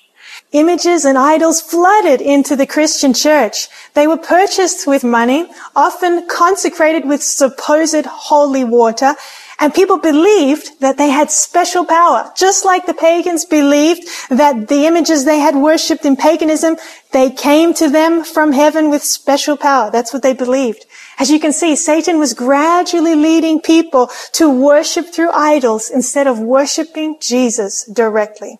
Images 0.54 1.04
and 1.04 1.18
idols 1.18 1.62
flooded 1.62 2.22
into 2.22 2.56
the 2.56 2.66
Christian 2.66 3.14
church. 3.14 3.68
They 3.96 4.08
were 4.08 4.18
purchased 4.18 4.88
with 4.88 5.04
money, 5.04 5.50
often 5.76 6.28
consecrated 6.28 7.06
with 7.06 7.22
supposed 7.22 8.06
holy 8.06 8.64
water, 8.64 9.16
and 9.62 9.76
people 9.76 10.00
believed 10.00 10.80
that 10.80 10.98
they 10.98 11.10
had 11.10 11.30
special 11.30 11.86
power. 11.86 12.34
Just 12.36 12.66
like 12.66 12.88
the 12.88 12.96
pagans 12.96 13.46
believed 13.46 14.08
that 14.30 14.68
the 14.68 14.88
images 14.88 15.24
they 15.24 15.38
had 15.38 15.56
worshipped 15.56 16.04
in 16.04 16.16
paganism, 16.16 16.78
they 17.12 17.30
came 17.30 17.72
to 17.76 17.88
them 17.88 18.24
from 18.24 18.54
heaven 18.54 18.90
with 18.90 19.04
special 19.04 19.56
power. 19.56 19.92
That's 19.92 20.12
what 20.12 20.24
they 20.24 20.34
believed. 20.34 20.88
As 21.20 21.30
you 21.30 21.40
can 21.40 21.54
see, 21.54 21.76
Satan 21.76 22.18
was 22.18 22.34
gradually 22.34 23.14
leading 23.14 23.62
people 23.62 24.10
to 24.34 24.50
worship 24.50 25.14
through 25.14 25.32
idols 25.32 25.92
instead 25.92 26.26
of 26.26 26.40
worshiping 26.40 27.18
Jesus 27.22 27.86
directly. 27.86 28.58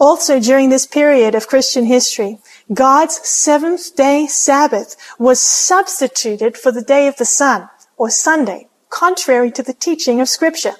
Also 0.00 0.40
during 0.40 0.68
this 0.68 0.84
period 0.84 1.36
of 1.36 1.46
Christian 1.46 1.84
history, 1.84 2.38
God's 2.72 3.16
seventh 3.26 3.94
day 3.94 4.26
Sabbath 4.26 4.96
was 5.16 5.40
substituted 5.40 6.58
for 6.58 6.72
the 6.72 6.82
day 6.82 7.06
of 7.06 7.16
the 7.18 7.24
sun 7.24 7.68
or 7.96 8.10
Sunday, 8.10 8.66
contrary 8.94 9.50
to 9.50 9.62
the 9.62 9.74
teaching 9.74 10.20
of 10.20 10.28
scripture. 10.28 10.74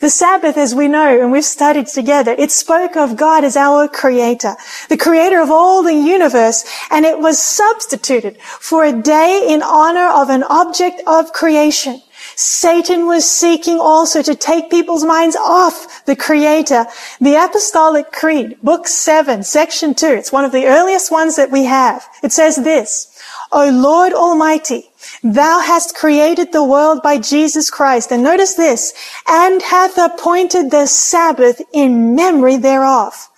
The 0.00 0.10
Sabbath, 0.10 0.56
as 0.56 0.74
we 0.74 0.88
know 0.88 1.20
and 1.20 1.30
we've 1.30 1.44
studied 1.44 1.86
together, 1.86 2.34
it 2.38 2.50
spoke 2.50 2.96
of 2.96 3.16
God 3.16 3.44
as 3.44 3.56
our 3.56 3.86
creator, 3.86 4.56
the 4.88 4.96
creator 4.96 5.40
of 5.40 5.50
all 5.50 5.82
the 5.82 5.94
universe, 5.94 6.64
and 6.90 7.04
it 7.04 7.18
was 7.18 7.38
substituted 7.38 8.40
for 8.40 8.82
a 8.82 8.98
day 9.00 9.46
in 9.46 9.62
honor 9.62 10.08
of 10.08 10.30
an 10.30 10.42
object 10.42 11.02
of 11.06 11.32
creation. 11.32 12.00
Satan 12.34 13.06
was 13.06 13.30
seeking 13.30 13.78
also 13.78 14.22
to 14.22 14.34
take 14.34 14.70
people's 14.70 15.04
minds 15.04 15.36
off 15.36 16.04
the 16.06 16.16
creator. 16.16 16.86
The 17.20 17.36
Apostolic 17.36 18.10
Creed, 18.10 18.56
book 18.62 18.88
seven, 18.88 19.42
section 19.42 19.94
two, 19.94 20.14
it's 20.14 20.32
one 20.32 20.46
of 20.46 20.52
the 20.52 20.66
earliest 20.66 21.12
ones 21.12 21.36
that 21.36 21.50
we 21.50 21.64
have. 21.64 22.06
It 22.22 22.32
says 22.32 22.56
this, 22.56 23.14
O 23.52 23.68
Lord 23.70 24.14
Almighty, 24.14 24.89
thou 25.22 25.60
hast 25.60 25.94
created 25.94 26.52
the 26.52 26.64
world 26.64 27.02
by 27.02 27.18
Jesus 27.18 27.70
Christ. 27.70 28.10
And 28.10 28.22
notice 28.22 28.54
this, 28.54 28.92
and 29.26 29.62
hath 29.62 29.98
appointed 29.98 30.70
the 30.70 30.86
Sabbath 30.86 31.60
in 31.72 32.14
memory 32.14 32.56
thereof, 32.56 33.28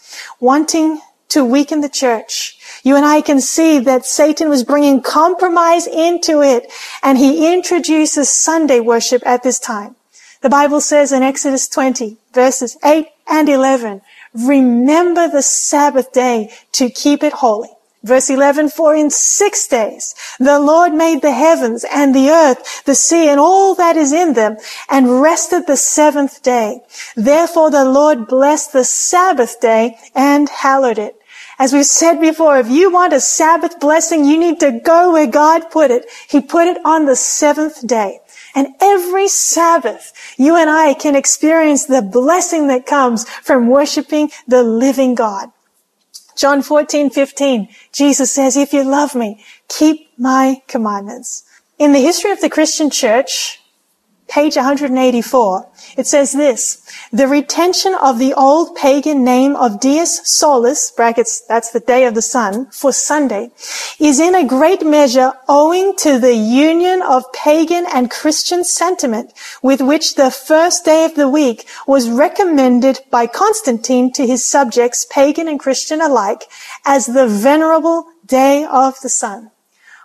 wanting 0.41 1.01
to 1.29 1.45
weaken 1.45 1.81
the 1.81 1.89
church 1.89 2.59
you 2.83 2.97
and 2.97 3.07
I 3.07 3.21
can 3.21 3.41
see 3.41 3.79
that 3.81 4.07
Satan 4.07 4.49
was 4.49 4.65
bringing 4.65 5.03
compromise 5.03 5.87
into 5.87 6.43
it 6.43 6.71
and 7.03 7.17
he 7.17 7.53
introduces 7.53 8.29
Sunday 8.29 8.81
worship 8.81 9.23
at 9.25 9.43
this 9.43 9.59
time. 9.61 9.95
The 10.41 10.51
Bible 10.51 10.81
says 10.81 11.13
in 11.13 11.23
Exodus 11.23 11.69
20 11.69 12.17
verses 12.33 12.77
8 12.85 13.07
and 13.29 13.49
11, 13.49 14.03
remember 14.35 15.29
the 15.29 15.43
Sabbath 15.43 16.13
day 16.13 16.53
to 16.73 16.91
keep 16.91 17.23
it 17.23 17.35
holy. 17.35 17.71
Verse 18.03 18.31
11, 18.31 18.71
for 18.71 18.97
in 18.97 19.11
six 19.11 19.69
days 19.69 20.15
the 20.41 20.59
Lord 20.59 20.93
made 20.93 21.23
the 21.23 21.33
heavens 21.33 21.85
and 21.85 22.15
the 22.15 22.31
earth, 22.31 22.85
the 22.85 22.97
sea 22.97 23.29
and 23.29 23.39
all 23.39 23.77
that 23.77 23.97
is 23.97 24.13
in 24.13 24.33
them 24.33 24.57
and 24.91 25.21
rested 25.21 25.67
the 25.67 25.77
seventh 25.77 26.43
day. 26.43 26.81
Therefore 27.15 27.71
the 27.71 27.85
Lord 27.85 28.27
blessed 28.27 28.73
the 28.73 28.85
Sabbath 28.85 29.61
day 29.61 29.99
and 30.17 30.49
hallowed 30.49 30.99
it. 30.99 31.17
As 31.61 31.73
we've 31.73 31.87
said 31.87 32.21
before, 32.21 32.59
if 32.59 32.69
you 32.69 32.91
want 32.91 33.13
a 33.13 33.21
Sabbath 33.21 33.79
blessing, 33.79 34.25
you 34.25 34.37
need 34.37 34.59
to 34.61 34.81
go 34.81 35.13
where 35.13 35.29
God 35.29 35.71
put 35.71 35.93
it. 35.93 36.07
He 36.29 36.41
put 36.41 36.67
it 36.67 36.79
on 36.85 37.07
the 37.07 37.15
seventh 37.15 37.87
day. 37.87 38.19
And 38.55 38.75
every 38.81 39.29
Sabbath, 39.29 40.13
you 40.37 40.57
and 40.57 40.69
I 40.69 40.95
can 40.95 41.15
experience 41.15 41.87
the 41.87 42.03
blessing 42.03 42.67
that 42.67 42.85
comes 42.85 43.29
from 43.29 43.69
worshiping 43.69 44.31
the 44.49 44.65
living 44.65 45.15
God. 45.15 45.53
John 46.37 46.63
14, 46.63 47.11
15, 47.11 47.69
Jesus 47.93 48.33
says, 48.33 48.57
if 48.57 48.73
you 48.73 48.85
love 48.85 49.15
me, 49.15 49.45
keep 49.69 50.11
my 50.19 50.63
commandments. 50.67 51.45
In 51.79 51.93
the 51.93 52.01
history 52.01 52.31
of 52.31 52.41
the 52.41 52.51
Christian 52.51 52.91
church, 52.91 53.62
page 54.33 54.57
184, 54.57 55.69
it 55.99 56.07
says 56.07 56.33
this, 56.33 56.81
the 57.13 57.29
retention 57.29 57.95
of 58.01 58.19
the 58.19 58.33
old 58.33 58.75
pagan 58.75 59.23
name 59.23 59.55
of 59.57 59.79
Dies 59.79 60.27
Solis, 60.27 60.91
brackets, 60.91 61.43
that's 61.47 61.71
the 61.71 61.81
day 61.81 62.07
of 62.07 62.15
the 62.15 62.23
sun, 62.23 62.71
for 62.71 62.95
Sunday, 62.95 63.51
is 64.01 64.19
in 64.19 64.35
a 64.35 64.47
great 64.47 64.87
measure 64.87 65.35
owing 65.51 65.95
to 65.97 66.19
the 66.19 66.33
union 66.33 67.03
of 67.03 67.31
pagan 67.35 67.85
and 67.93 68.11
Christian 68.11 68.65
sentiment 68.65 69.35
with 69.63 69.83
which 69.83 70.15
the 70.15 70.31
first 70.31 70.87
day 70.87 71.05
of 71.05 71.15
the 71.15 71.29
week 71.29 71.69
was 71.87 72.09
recommended 72.09 73.01
by 73.11 73.27
Constantine 73.27 74.11
to 74.15 74.27
his 74.27 74.43
subjects, 74.43 75.07
pagan 75.11 75.47
and 75.47 75.61
Christian 75.61 76.01
alike, 76.01 76.45
as 76.87 77.05
the 77.05 77.27
venerable 77.27 78.07
day 78.25 78.65
of 78.65 78.99
the 79.03 79.11
sun. 79.11 79.51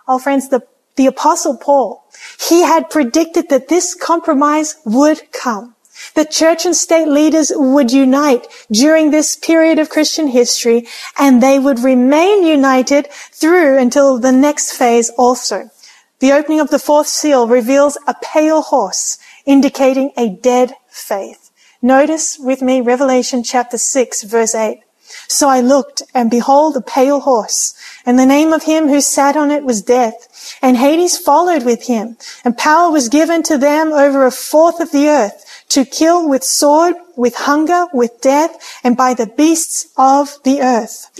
Oh 0.06 0.18
friends, 0.18 0.50
the, 0.50 0.66
the 0.98 1.06
apostle 1.06 1.56
Paul, 1.56 2.04
he 2.38 2.62
had 2.62 2.90
predicted 2.90 3.48
that 3.48 3.68
this 3.68 3.94
compromise 3.94 4.76
would 4.84 5.32
come. 5.32 5.76
The 6.14 6.24
church 6.24 6.66
and 6.66 6.76
state 6.76 7.08
leaders 7.08 7.52
would 7.54 7.92
unite 7.92 8.46
during 8.70 9.10
this 9.10 9.36
period 9.36 9.78
of 9.78 9.90
Christian 9.90 10.26
history 10.28 10.86
and 11.16 11.40
they 11.40 11.58
would 11.58 11.78
remain 11.78 12.44
united 12.44 13.08
through 13.12 13.78
until 13.78 14.18
the 14.18 14.32
next 14.32 14.72
phase 14.72 15.10
also. 15.16 15.70
The 16.18 16.32
opening 16.32 16.60
of 16.60 16.70
the 16.70 16.80
fourth 16.80 17.06
seal 17.06 17.46
reveals 17.46 17.96
a 18.06 18.14
pale 18.20 18.62
horse 18.62 19.18
indicating 19.46 20.10
a 20.16 20.28
dead 20.28 20.74
faith. 20.88 21.50
Notice 21.80 22.38
with 22.40 22.60
me 22.60 22.80
Revelation 22.80 23.44
chapter 23.44 23.78
6 23.78 24.24
verse 24.24 24.54
8. 24.54 24.80
So 25.26 25.48
I 25.48 25.60
looked 25.60 26.02
and 26.14 26.30
behold 26.30 26.76
a 26.76 26.80
pale 26.80 27.20
horse 27.20 27.74
and 28.04 28.18
the 28.18 28.26
name 28.26 28.52
of 28.52 28.64
him 28.64 28.88
who 28.88 29.00
sat 29.00 29.36
on 29.36 29.50
it 29.50 29.64
was 29.64 29.82
death. 29.82 30.56
And 30.62 30.76
Hades 30.76 31.18
followed 31.18 31.64
with 31.64 31.86
him 31.86 32.16
and 32.44 32.56
power 32.56 32.90
was 32.90 33.08
given 33.08 33.42
to 33.44 33.58
them 33.58 33.92
over 33.92 34.24
a 34.24 34.30
fourth 34.30 34.80
of 34.80 34.92
the 34.92 35.08
earth 35.08 35.44
to 35.68 35.84
kill 35.84 36.28
with 36.28 36.42
sword, 36.42 36.94
with 37.16 37.34
hunger, 37.34 37.86
with 37.92 38.20
death, 38.20 38.80
and 38.82 38.96
by 38.96 39.12
the 39.12 39.26
beasts 39.26 39.88
of 39.96 40.38
the 40.44 40.60
earth. 40.60 41.10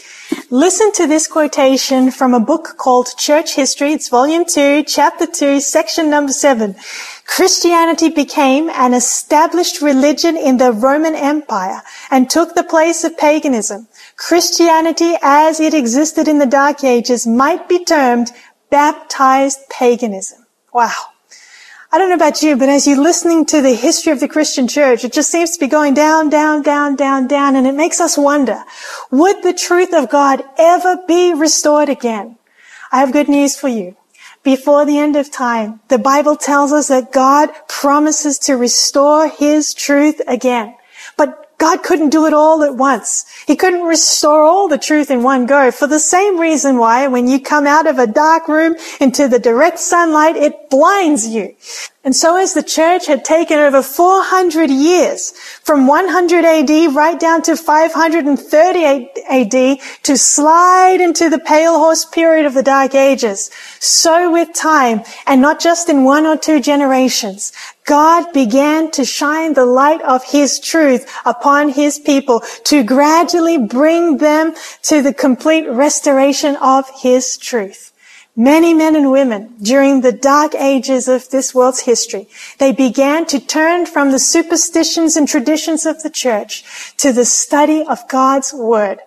Listen 0.51 0.93
to 0.93 1.07
this 1.07 1.27
quotation 1.27 2.11
from 2.11 2.33
a 2.33 2.41
book 2.41 2.77
called 2.79 3.09
Church 3.19 3.55
History. 3.55 3.93
It's 3.93 4.09
volume 4.09 4.45
2, 4.45 4.85
chapter 4.85 5.27
2, 5.27 5.61
section 5.61 6.09
number 6.09 6.33
7. 6.33 6.77
Christianity 7.27 8.09
became 8.09 8.71
an 8.71 8.95
established 8.95 9.83
religion 9.83 10.37
in 10.37 10.57
the 10.57 10.73
Roman 10.73 11.15
Empire 11.15 11.83
and 12.11 12.31
took 12.31 12.55
the 12.55 12.65
place 12.65 13.05
of 13.05 13.19
paganism. 13.19 13.89
Christianity 14.17 15.15
as 15.21 15.61
it 15.61 15.75
existed 15.75 16.27
in 16.27 16.39
the 16.39 16.47
Dark 16.47 16.83
Ages 16.83 17.27
might 17.27 17.69
be 17.69 17.85
termed 17.85 18.33
baptized 18.71 19.61
paganism. 19.69 20.47
Wow. 20.73 21.18
I 21.91 21.97
don't 21.97 22.11
know 22.11 22.17
about 22.17 22.43
you, 22.43 22.55
but 22.55 22.69
as 22.69 22.87
you're 22.87 23.01
listening 23.01 23.47
to 23.47 23.63
the 23.63 23.75
history 23.75 24.13
of 24.13 24.21
the 24.21 24.29
Christian 24.29 24.69
church, 24.69 25.05
it 25.05 25.13
just 25.13 25.31
seems 25.31 25.53
to 25.53 25.61
be 25.61 25.69
going 25.69 25.95
down, 25.95 26.29
down, 26.29 26.61
down, 26.61 26.97
down, 26.97 27.27
down, 27.27 27.57
and 27.57 27.67
it 27.67 27.73
makes 27.75 27.99
us 27.99 28.19
wonder, 28.19 28.63
would 29.11 29.43
the 29.43 29.55
truth 29.55 29.95
of 29.95 30.11
God 30.11 30.43
ever 30.59 30.99
be 31.09 31.33
restored 31.33 31.89
again? 31.89 32.37
I 32.93 33.01
have 33.01 33.13
good 33.13 33.29
news 33.29 33.59
for 33.59 33.69
you. 33.69 33.97
Before 34.43 34.85
the 34.85 34.99
end 34.99 35.17
of 35.17 35.31
time, 35.31 35.81
the 35.89 35.99
Bible 35.99 36.37
tells 36.37 36.73
us 36.73 36.89
that 36.89 37.11
God 37.11 37.49
promises 37.69 38.39
to 38.41 38.59
restore 38.59 39.27
His 39.29 39.73
truth 39.73 40.21
again. 40.29 40.75
But 41.17 41.48
God 41.59 41.83
couldn't 41.83 42.11
do 42.11 42.27
it 42.27 42.33
all 42.33 42.63
at 42.63 42.77
once. 42.77 43.27
He 43.47 43.57
couldn't 43.57 43.83
restore 43.83 44.45
all 44.45 44.69
the 44.69 44.79
truth 44.79 45.11
in 45.11 45.25
one 45.25 45.47
go 45.47 45.71
for 45.73 45.89
the 45.89 45.99
same 45.99 46.39
reason 46.39 46.79
why 46.79 47.09
when 47.09 47.27
you 47.27 47.41
come 47.41 47.67
out 47.67 47.89
of 47.89 47.99
a 47.99 48.07
dark 48.07 48.49
room 48.49 48.77
into 49.01 49.27
the 49.29 49.41
direct 49.41 49.81
sunlight, 49.81 50.37
it 50.37 50.71
blinds 50.71 51.27
you. 51.27 51.57
And 52.05 52.15
so 52.15 52.37
as 52.37 52.55
the 52.55 52.63
church 52.63 53.07
had 53.07 53.25
taken 53.25 53.59
over 53.59 53.83
400 53.83 54.71
years 54.71 55.33
from 55.33 55.89
100 55.89 56.45
AD 56.45 56.95
right 56.95 57.19
down 57.19 57.43
to 57.43 57.57
538 57.57 59.09
AD 59.29 59.81
to 60.05 60.17
slide 60.17 61.01
into 61.01 61.29
the 61.29 61.41
pale 61.41 61.77
horse 61.77 62.05
period 62.05 62.47
of 62.47 62.55
the 62.55 62.63
dark 62.63 62.95
ages, 62.95 63.51
so 63.81 64.31
with 64.31 64.55
time 64.55 65.03
and 65.27 65.43
not 65.43 65.59
just 65.59 65.89
in 65.89 66.05
one 66.05 66.25
or 66.25 66.39
two 66.39 66.61
generations, 66.61 67.53
God 67.85 68.33
began 68.33 68.93
to 68.93 69.05
shine 69.05 69.55
the 69.55 69.67
light 69.67 70.01
of 70.03 70.23
His 70.25 70.61
truth 70.61 71.11
upon 71.27 71.71
His 71.71 71.99
people 71.99 72.43
to 72.65 72.85
gradually 72.85 73.59
bring 73.59 74.19
them 74.19 74.55
to 74.83 75.03
the 75.03 75.13
complete 75.13 75.69
restoration 75.69 76.55
of 76.57 76.89
His 77.03 77.37
truth. 77.37 77.93
Many 78.39 78.73
men 78.73 78.95
and 78.95 79.11
women 79.11 79.53
during 79.61 80.01
the 80.01 80.13
dark 80.13 80.55
ages 80.55 81.09
of 81.09 81.29
this 81.31 81.53
world's 81.53 81.81
history, 81.81 82.29
they 82.59 82.71
began 82.73 83.27
to 83.27 83.41
turn 83.41 83.85
from 83.85 84.13
the 84.13 84.19
superstitions 84.21 85.17
and 85.17 85.27
traditions 85.27 85.85
of 85.85 86.03
the 86.05 86.09
church 86.09 86.95
to 86.97 87.13
the 87.13 87.25
study 87.25 87.85
of 87.85 88.09
God's 88.09 88.55
word. 88.55 89.01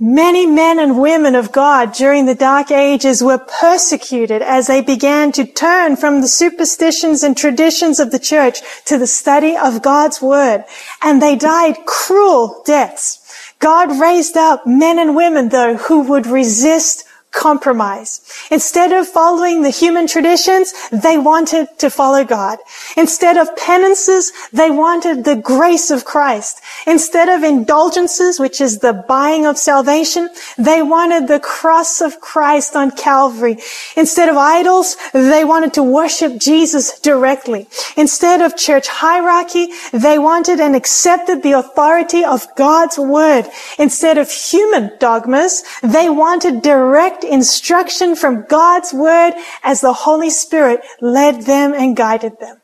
Many 0.00 0.46
men 0.46 0.78
and 0.78 1.00
women 1.00 1.34
of 1.34 1.50
God 1.50 1.92
during 1.92 2.26
the 2.26 2.34
dark 2.34 2.70
ages 2.70 3.22
were 3.22 3.38
persecuted 3.38 4.42
as 4.42 4.66
they 4.66 4.80
began 4.80 5.32
to 5.32 5.44
turn 5.44 5.96
from 5.96 6.20
the 6.20 6.28
superstitions 6.28 7.24
and 7.24 7.36
traditions 7.36 7.98
of 7.98 8.12
the 8.12 8.18
church 8.20 8.60
to 8.86 8.98
the 8.98 9.08
study 9.08 9.56
of 9.56 9.82
God's 9.82 10.22
word. 10.22 10.64
And 11.02 11.20
they 11.20 11.34
died 11.34 11.84
cruel 11.86 12.62
deaths. 12.64 13.54
God 13.58 14.00
raised 14.00 14.36
up 14.36 14.66
men 14.66 15.00
and 15.00 15.16
women 15.16 15.48
though 15.48 15.76
who 15.76 16.02
would 16.02 16.26
resist 16.26 17.04
compromise. 17.38 18.20
Instead 18.50 18.90
of 18.92 19.06
following 19.06 19.62
the 19.62 19.70
human 19.70 20.08
traditions, 20.08 20.74
they 20.90 21.16
wanted 21.16 21.66
to 21.78 21.88
follow 21.88 22.24
God. 22.24 22.58
Instead 22.96 23.36
of 23.36 23.54
penances, 23.56 24.32
they 24.52 24.70
wanted 24.70 25.24
the 25.24 25.36
grace 25.36 25.92
of 25.92 26.04
Christ. 26.04 26.60
Instead 26.84 27.28
of 27.28 27.44
indulgences, 27.44 28.40
which 28.40 28.60
is 28.60 28.80
the 28.80 28.92
buying 28.92 29.46
of 29.46 29.56
salvation, 29.56 30.28
they 30.58 30.82
wanted 30.82 31.28
the 31.28 31.38
cross 31.38 32.00
of 32.00 32.20
Christ 32.20 32.74
on 32.74 32.90
Calvary. 32.90 33.56
Instead 33.96 34.28
of 34.28 34.36
idols, 34.36 34.96
they 35.12 35.44
wanted 35.44 35.72
to 35.74 35.82
worship 35.82 36.38
Jesus 36.38 36.98
directly. 36.98 37.68
Instead 37.96 38.42
of 38.42 38.56
church 38.56 38.88
hierarchy, 38.88 39.68
they 39.92 40.18
wanted 40.18 40.58
and 40.58 40.74
accepted 40.74 41.42
the 41.42 41.52
authority 41.52 42.24
of 42.24 42.52
God's 42.56 42.98
word. 42.98 43.44
Instead 43.78 44.18
of 44.18 44.28
human 44.28 44.90
dogmas, 44.98 45.62
they 45.82 46.08
wanted 46.08 46.62
direct 46.62 47.22
instruction 47.32 48.16
from 48.16 48.46
God's 48.48 48.92
word 48.92 49.32
as 49.62 49.80
the 49.80 49.92
Holy 49.92 50.30
Spirit 50.30 50.80
led 51.00 51.42
them 51.42 51.72
and 51.72 51.96
guided 51.96 52.38
them. 52.40 52.57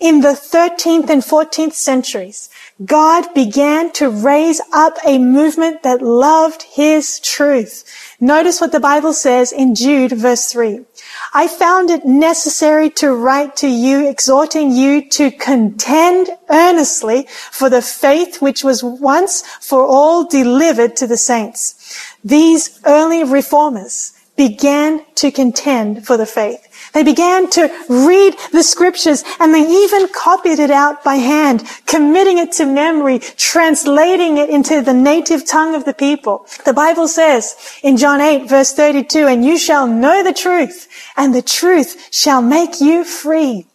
In 0.00 0.20
the 0.20 0.28
13th 0.28 1.10
and 1.10 1.22
14th 1.22 1.72
centuries, 1.72 2.48
God 2.84 3.34
began 3.34 3.90
to 3.94 4.08
raise 4.08 4.60
up 4.72 4.96
a 5.04 5.18
movement 5.18 5.82
that 5.82 6.00
loved 6.00 6.62
his 6.62 7.18
truth. 7.18 8.14
Notice 8.20 8.60
what 8.60 8.70
the 8.70 8.78
Bible 8.78 9.12
says 9.12 9.50
in 9.50 9.74
Jude 9.74 10.12
verse 10.12 10.52
3. 10.52 10.84
I 11.34 11.48
found 11.48 11.90
it 11.90 12.04
necessary 12.04 12.90
to 12.90 13.12
write 13.12 13.56
to 13.56 13.66
you, 13.66 14.08
exhorting 14.08 14.70
you 14.70 15.08
to 15.10 15.32
contend 15.32 16.30
earnestly 16.48 17.26
for 17.50 17.68
the 17.68 17.82
faith 17.82 18.40
which 18.40 18.62
was 18.62 18.84
once 18.84 19.42
for 19.60 19.84
all 19.84 20.24
delivered 20.24 20.94
to 20.98 21.08
the 21.08 21.16
saints. 21.16 21.74
These 22.22 22.78
early 22.86 23.24
reformers 23.24 24.12
began 24.36 25.04
to 25.16 25.32
contend 25.32 26.06
for 26.06 26.16
the 26.16 26.24
faith. 26.24 26.67
They 26.92 27.02
began 27.02 27.50
to 27.50 27.70
read 27.88 28.34
the 28.52 28.62
scriptures 28.62 29.24
and 29.40 29.54
they 29.54 29.66
even 29.66 30.08
copied 30.08 30.58
it 30.58 30.70
out 30.70 31.04
by 31.04 31.16
hand, 31.16 31.64
committing 31.86 32.38
it 32.38 32.52
to 32.52 32.66
memory, 32.66 33.18
translating 33.18 34.38
it 34.38 34.50
into 34.50 34.80
the 34.80 34.94
native 34.94 35.46
tongue 35.46 35.74
of 35.74 35.84
the 35.84 35.94
people. 35.94 36.46
The 36.64 36.72
Bible 36.72 37.08
says 37.08 37.56
in 37.82 37.96
John 37.96 38.20
8 38.20 38.48
verse 38.48 38.72
32, 38.72 39.26
and 39.26 39.44
you 39.44 39.58
shall 39.58 39.86
know 39.86 40.22
the 40.22 40.32
truth 40.32 40.88
and 41.16 41.34
the 41.34 41.42
truth 41.42 42.08
shall 42.10 42.42
make 42.42 42.80
you 42.80 43.04
free. 43.04 43.66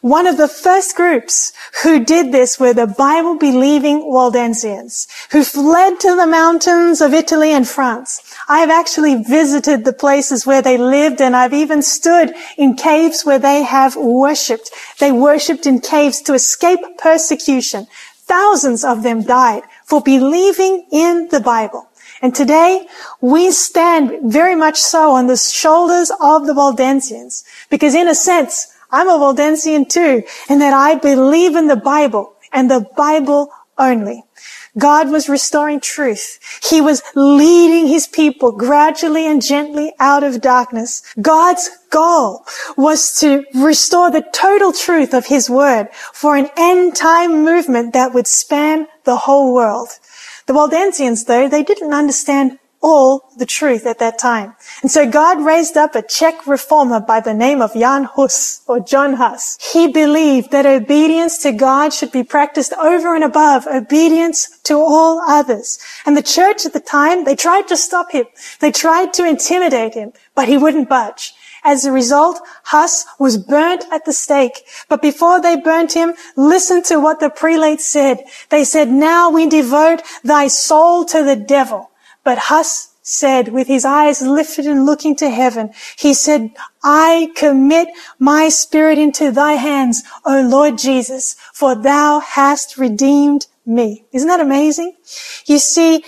One 0.00 0.26
of 0.26 0.36
the 0.36 0.48
first 0.48 0.96
groups 0.96 1.52
who 1.82 2.04
did 2.04 2.32
this 2.32 2.58
were 2.58 2.72
the 2.72 2.86
Bible 2.86 3.36
believing 3.36 4.00
Waldensians 4.00 5.06
who 5.32 5.44
fled 5.44 6.00
to 6.00 6.16
the 6.16 6.26
mountains 6.26 7.00
of 7.00 7.12
Italy 7.12 7.52
and 7.52 7.68
France. 7.68 8.22
I 8.48 8.60
have 8.60 8.70
actually 8.70 9.22
visited 9.22 9.84
the 9.84 9.92
places 9.92 10.46
where 10.46 10.62
they 10.62 10.78
lived 10.78 11.20
and 11.20 11.36
I've 11.36 11.52
even 11.52 11.82
stood 11.82 12.32
in 12.56 12.76
caves 12.76 13.24
where 13.24 13.38
they 13.38 13.62
have 13.62 13.94
worshipped. 13.96 14.70
They 14.98 15.12
worshipped 15.12 15.66
in 15.66 15.80
caves 15.80 16.22
to 16.22 16.34
escape 16.34 16.80
persecution. 16.98 17.86
Thousands 18.24 18.84
of 18.84 19.02
them 19.02 19.22
died 19.22 19.64
for 19.84 20.00
believing 20.00 20.86
in 20.90 21.28
the 21.30 21.40
Bible. 21.40 21.88
And 22.22 22.34
today, 22.34 22.86
we 23.20 23.50
stand 23.50 24.32
very 24.32 24.54
much 24.54 24.78
so 24.78 25.12
on 25.12 25.26
the 25.26 25.36
shoulders 25.36 26.10
of 26.20 26.46
the 26.46 26.52
Waldensians, 26.52 27.44
because 27.70 27.94
in 27.94 28.08
a 28.08 28.14
sense, 28.14 28.68
I'm 28.92 29.08
a 29.08 29.18
Waldensian 29.18 29.88
too, 29.88 30.22
and 30.48 30.60
that 30.60 30.74
I 30.74 30.94
believe 30.94 31.56
in 31.56 31.66
the 31.66 31.76
Bible 31.76 32.34
and 32.52 32.70
the 32.70 32.86
Bible 32.96 33.50
only. 33.78 34.24
God 34.78 35.10
was 35.10 35.28
restoring 35.28 35.80
truth. 35.80 36.38
He 36.62 36.80
was 36.80 37.02
leading 37.16 37.88
his 37.88 38.06
people 38.06 38.52
gradually 38.52 39.26
and 39.26 39.42
gently 39.42 39.92
out 39.98 40.22
of 40.22 40.40
darkness. 40.40 41.02
God's 41.20 41.68
goal 41.90 42.46
was 42.76 43.18
to 43.18 43.44
restore 43.54 44.12
the 44.12 44.24
total 44.32 44.72
truth 44.72 45.12
of 45.12 45.26
his 45.26 45.50
word 45.50 45.88
for 46.12 46.36
an 46.36 46.48
end 46.56 46.94
time 46.94 47.44
movement 47.44 47.94
that 47.94 48.14
would 48.14 48.28
span 48.28 48.86
the 49.04 49.16
whole 49.16 49.52
world. 49.52 49.88
The 50.46 50.52
Waldensians, 50.52 51.26
though, 51.26 51.48
they 51.48 51.64
didn't 51.64 51.92
understand 51.92 52.59
all 52.82 53.30
the 53.36 53.46
truth 53.46 53.86
at 53.86 53.98
that 53.98 54.18
time. 54.18 54.54
And 54.82 54.90
so 54.90 55.08
God 55.08 55.44
raised 55.44 55.76
up 55.76 55.94
a 55.94 56.02
Czech 56.02 56.46
reformer 56.46 57.00
by 57.00 57.20
the 57.20 57.34
name 57.34 57.60
of 57.60 57.74
Jan 57.74 58.04
Hus 58.04 58.62
or 58.66 58.80
John 58.80 59.14
Hus. 59.14 59.58
He 59.72 59.88
believed 59.88 60.50
that 60.50 60.66
obedience 60.66 61.38
to 61.42 61.52
God 61.52 61.92
should 61.92 62.12
be 62.12 62.22
practiced 62.22 62.72
over 62.74 63.14
and 63.14 63.24
above 63.24 63.66
obedience 63.66 64.58
to 64.64 64.74
all 64.74 65.20
others. 65.28 65.78
And 66.06 66.16
the 66.16 66.22
church 66.22 66.64
at 66.64 66.72
the 66.72 66.80
time, 66.80 67.24
they 67.24 67.36
tried 67.36 67.68
to 67.68 67.76
stop 67.76 68.12
him. 68.12 68.26
They 68.60 68.72
tried 68.72 69.12
to 69.14 69.26
intimidate 69.26 69.94
him, 69.94 70.12
but 70.34 70.48
he 70.48 70.56
wouldn't 70.56 70.88
budge. 70.88 71.34
As 71.62 71.84
a 71.84 71.92
result, 71.92 72.40
Huss 72.64 73.04
was 73.18 73.36
burnt 73.36 73.84
at 73.92 74.06
the 74.06 74.14
stake. 74.14 74.62
But 74.88 75.02
before 75.02 75.42
they 75.42 75.60
burnt 75.60 75.92
him, 75.92 76.14
listen 76.34 76.82
to 76.84 76.98
what 76.98 77.20
the 77.20 77.28
prelates 77.28 77.86
said. 77.86 78.24
They 78.48 78.64
said, 78.64 78.88
now 78.88 79.28
we 79.28 79.46
devote 79.46 80.02
thy 80.24 80.48
soul 80.48 81.04
to 81.06 81.22
the 81.22 81.36
devil. 81.36 81.89
But 82.24 82.38
Huss 82.38 82.94
said, 83.02 83.48
with 83.48 83.66
his 83.66 83.84
eyes 83.84 84.22
lifted 84.22 84.66
and 84.66 84.86
looking 84.86 85.16
to 85.16 85.30
heaven, 85.30 85.70
he 85.98 86.14
said, 86.14 86.50
I 86.82 87.32
commit 87.34 87.88
my 88.18 88.48
spirit 88.48 88.98
into 88.98 89.30
thy 89.30 89.54
hands, 89.54 90.02
O 90.24 90.42
Lord 90.42 90.78
Jesus, 90.78 91.34
for 91.52 91.74
thou 91.74 92.20
hast 92.20 92.76
redeemed 92.76 93.46
me. 93.66 94.04
Isn't 94.12 94.28
that 94.28 94.40
amazing? 94.40 94.94
You 95.46 95.58
see, 95.58 96.04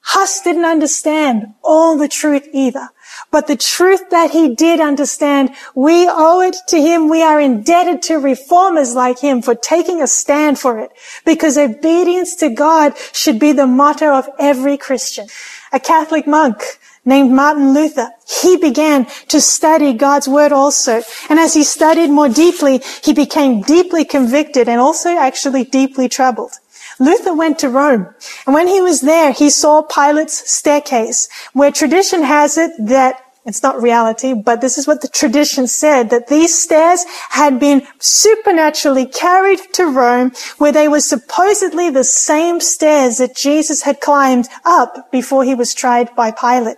Huss 0.00 0.40
didn't 0.40 0.64
understand 0.64 1.54
all 1.62 1.96
the 1.96 2.08
truth 2.08 2.48
either. 2.52 2.88
But 3.30 3.46
the 3.46 3.56
truth 3.56 4.10
that 4.10 4.32
he 4.32 4.54
did 4.54 4.80
understand, 4.80 5.50
we 5.74 6.08
owe 6.08 6.40
it 6.40 6.56
to 6.68 6.80
him. 6.80 7.08
We 7.08 7.22
are 7.22 7.40
indebted 7.40 8.02
to 8.02 8.18
reformers 8.18 8.94
like 8.94 9.20
him 9.20 9.40
for 9.40 9.54
taking 9.54 10.02
a 10.02 10.08
stand 10.08 10.58
for 10.58 10.80
it. 10.80 10.90
Because 11.24 11.56
obedience 11.56 12.34
to 12.36 12.48
God 12.50 12.94
should 13.12 13.38
be 13.38 13.52
the 13.52 13.68
motto 13.68 14.12
of 14.14 14.28
every 14.38 14.76
Christian. 14.76 15.28
A 15.72 15.78
Catholic 15.78 16.26
monk 16.26 16.60
named 17.04 17.30
Martin 17.30 17.72
Luther, 17.72 18.10
he 18.42 18.56
began 18.56 19.06
to 19.28 19.40
study 19.40 19.92
God's 19.92 20.28
word 20.28 20.52
also. 20.52 21.02
And 21.28 21.38
as 21.38 21.54
he 21.54 21.62
studied 21.62 22.10
more 22.10 22.28
deeply, 22.28 22.82
he 23.02 23.12
became 23.12 23.62
deeply 23.62 24.04
convicted 24.04 24.68
and 24.68 24.80
also 24.80 25.10
actually 25.10 25.64
deeply 25.64 26.08
troubled. 26.08 26.58
Luther 27.00 27.34
went 27.34 27.58
to 27.60 27.68
Rome, 27.68 28.14
and 28.46 28.54
when 28.54 28.68
he 28.68 28.80
was 28.80 29.00
there, 29.00 29.32
he 29.32 29.50
saw 29.50 29.82
Pilate's 29.82 30.48
staircase, 30.50 31.28
where 31.54 31.72
tradition 31.72 32.22
has 32.22 32.56
it 32.58 32.72
that 32.78 33.24
it's 33.46 33.62
not 33.62 33.80
reality, 33.80 34.34
but 34.34 34.60
this 34.60 34.76
is 34.76 34.86
what 34.86 35.00
the 35.00 35.08
tradition 35.08 35.66
said, 35.66 36.10
that 36.10 36.28
these 36.28 36.56
stairs 36.62 37.04
had 37.30 37.58
been 37.58 37.86
supernaturally 37.98 39.06
carried 39.06 39.60
to 39.72 39.86
Rome, 39.86 40.32
where 40.58 40.72
they 40.72 40.88
were 40.88 41.00
supposedly 41.00 41.88
the 41.88 42.04
same 42.04 42.60
stairs 42.60 43.16
that 43.16 43.34
Jesus 43.34 43.82
had 43.82 44.00
climbed 44.00 44.48
up 44.66 45.10
before 45.10 45.42
he 45.42 45.54
was 45.54 45.74
tried 45.74 46.14
by 46.14 46.30
Pilate. 46.30 46.76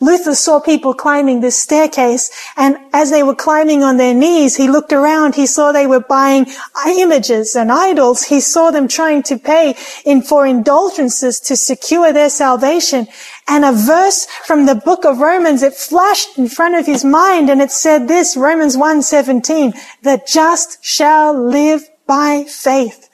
Luther 0.00 0.34
saw 0.34 0.60
people 0.60 0.92
climbing 0.92 1.40
this 1.40 1.60
staircase 1.60 2.30
and 2.56 2.76
as 2.92 3.10
they 3.10 3.22
were 3.22 3.34
climbing 3.34 3.82
on 3.82 3.96
their 3.96 4.14
knees, 4.14 4.56
he 4.56 4.68
looked 4.68 4.92
around, 4.92 5.34
he 5.34 5.46
saw 5.46 5.72
they 5.72 5.86
were 5.86 6.00
buying 6.00 6.46
images 6.86 7.56
and 7.56 7.72
idols. 7.72 8.24
He 8.24 8.40
saw 8.40 8.70
them 8.70 8.88
trying 8.88 9.22
to 9.24 9.38
pay 9.38 9.74
in 10.04 10.22
for 10.22 10.46
indulgences 10.46 11.40
to 11.40 11.56
secure 11.56 12.12
their 12.12 12.28
salvation. 12.28 13.06
And 13.48 13.64
a 13.64 13.72
verse 13.72 14.26
from 14.44 14.66
the 14.66 14.74
book 14.74 15.04
of 15.04 15.20
Romans, 15.20 15.62
it 15.62 15.74
flashed 15.74 16.36
in 16.36 16.48
front 16.48 16.76
of 16.76 16.86
his 16.86 17.04
mind 17.04 17.48
and 17.48 17.62
it 17.62 17.70
said 17.70 18.08
this, 18.08 18.36
Romans 18.36 18.76
1:17, 18.76 19.72
the 20.02 20.20
just 20.26 20.84
shall 20.84 21.32
live 21.32 21.88
by 22.06 22.44
faith. 22.44 23.08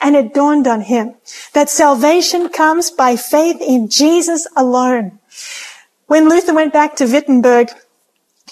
And 0.00 0.14
it 0.14 0.32
dawned 0.32 0.68
on 0.68 0.82
him 0.82 1.14
that 1.54 1.68
salvation 1.68 2.48
comes 2.50 2.90
by 2.90 3.16
faith 3.16 3.60
in 3.60 3.88
Jesus 3.88 4.46
alone. 4.56 5.17
When 6.08 6.26
Luther 6.26 6.54
went 6.54 6.72
back 6.72 6.96
to 6.96 7.04
Wittenberg, 7.04 7.68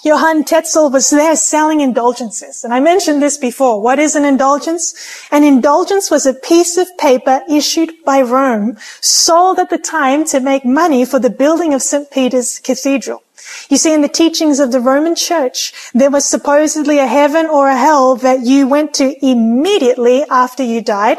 Johann 0.03 0.43
Tetzel 0.43 0.91
was 0.91 1.09
there 1.09 1.35
selling 1.35 1.81
indulgences. 1.81 2.63
And 2.63 2.71
I 2.71 2.79
mentioned 2.79 3.19
this 3.19 3.35
before. 3.35 3.81
What 3.81 3.97
is 3.97 4.15
an 4.15 4.25
indulgence? 4.25 4.93
An 5.31 5.43
indulgence 5.43 6.11
was 6.11 6.27
a 6.27 6.35
piece 6.35 6.77
of 6.77 6.87
paper 6.99 7.41
issued 7.49 7.93
by 8.05 8.21
Rome, 8.21 8.77
sold 9.01 9.57
at 9.57 9.71
the 9.71 9.79
time 9.79 10.23
to 10.25 10.39
make 10.39 10.65
money 10.65 11.03
for 11.03 11.17
the 11.17 11.31
building 11.31 11.73
of 11.73 11.81
St. 11.81 12.11
Peter's 12.11 12.59
Cathedral. 12.59 13.23
You 13.69 13.77
see, 13.77 13.91
in 13.91 14.01
the 14.01 14.07
teachings 14.07 14.59
of 14.59 14.71
the 14.71 14.79
Roman 14.79 15.15
church, 15.15 15.73
there 15.95 16.11
was 16.11 16.25
supposedly 16.25 16.99
a 16.99 17.07
heaven 17.07 17.47
or 17.47 17.69
a 17.69 17.77
hell 17.77 18.17
that 18.17 18.41
you 18.41 18.67
went 18.67 18.93
to 18.95 19.15
immediately 19.25 20.23
after 20.29 20.61
you 20.61 20.83
died, 20.83 21.17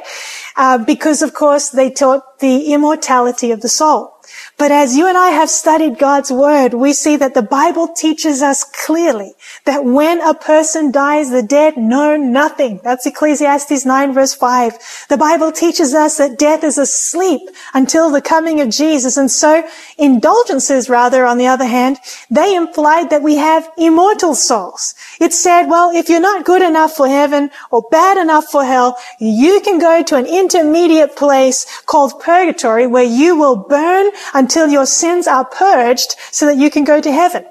uh, 0.54 0.78
because 0.78 1.20
of 1.20 1.34
course 1.34 1.70
they 1.70 1.90
taught 1.90 2.38
the 2.38 2.72
immortality 2.72 3.50
of 3.50 3.60
the 3.60 3.68
soul. 3.68 4.17
But 4.58 4.72
as 4.72 4.96
you 4.96 5.06
and 5.06 5.16
I 5.16 5.30
have 5.30 5.48
studied 5.48 6.00
God's 6.00 6.32
word, 6.32 6.74
we 6.74 6.92
see 6.92 7.14
that 7.14 7.34
the 7.34 7.42
Bible 7.42 7.86
teaches 7.86 8.42
us 8.42 8.64
clearly 8.64 9.34
that 9.66 9.84
when 9.84 10.20
a 10.20 10.34
person 10.34 10.90
dies, 10.90 11.30
the 11.30 11.44
dead 11.44 11.76
know 11.76 12.16
nothing. 12.16 12.80
That's 12.82 13.06
Ecclesiastes 13.06 13.86
9 13.86 14.12
verse 14.12 14.34
5. 14.34 15.06
The 15.08 15.16
Bible 15.16 15.52
teaches 15.52 15.94
us 15.94 16.18
that 16.18 16.40
death 16.40 16.64
is 16.64 16.76
asleep 16.76 17.42
until 17.72 18.10
the 18.10 18.20
coming 18.20 18.60
of 18.60 18.70
Jesus. 18.70 19.16
And 19.16 19.30
so 19.30 19.64
indulgences, 19.96 20.90
rather, 20.90 21.24
on 21.24 21.38
the 21.38 21.46
other 21.46 21.66
hand, 21.66 21.98
they 22.28 22.56
implied 22.56 23.10
that 23.10 23.22
we 23.22 23.36
have 23.36 23.70
immortal 23.78 24.34
souls. 24.34 24.96
It 25.20 25.32
said, 25.32 25.66
well, 25.68 25.92
if 25.94 26.08
you're 26.08 26.18
not 26.18 26.44
good 26.44 26.62
enough 26.62 26.94
for 26.94 27.06
heaven 27.06 27.50
or 27.70 27.82
bad 27.92 28.18
enough 28.18 28.46
for 28.46 28.64
hell, 28.64 28.96
you 29.20 29.60
can 29.60 29.78
go 29.78 30.02
to 30.02 30.16
an 30.16 30.26
intermediate 30.26 31.14
place 31.14 31.64
called 31.86 32.18
purgatory 32.18 32.88
where 32.88 33.04
you 33.04 33.36
will 33.36 33.54
burn 33.54 34.10
until 34.34 34.47
your 34.56 34.86
sins 34.86 35.26
are 35.26 35.44
purged 35.44 36.16
so 36.30 36.46
that 36.46 36.56
you 36.56 36.70
can 36.70 36.84
go 36.84 37.00
to 37.00 37.12
heaven. 37.12 37.44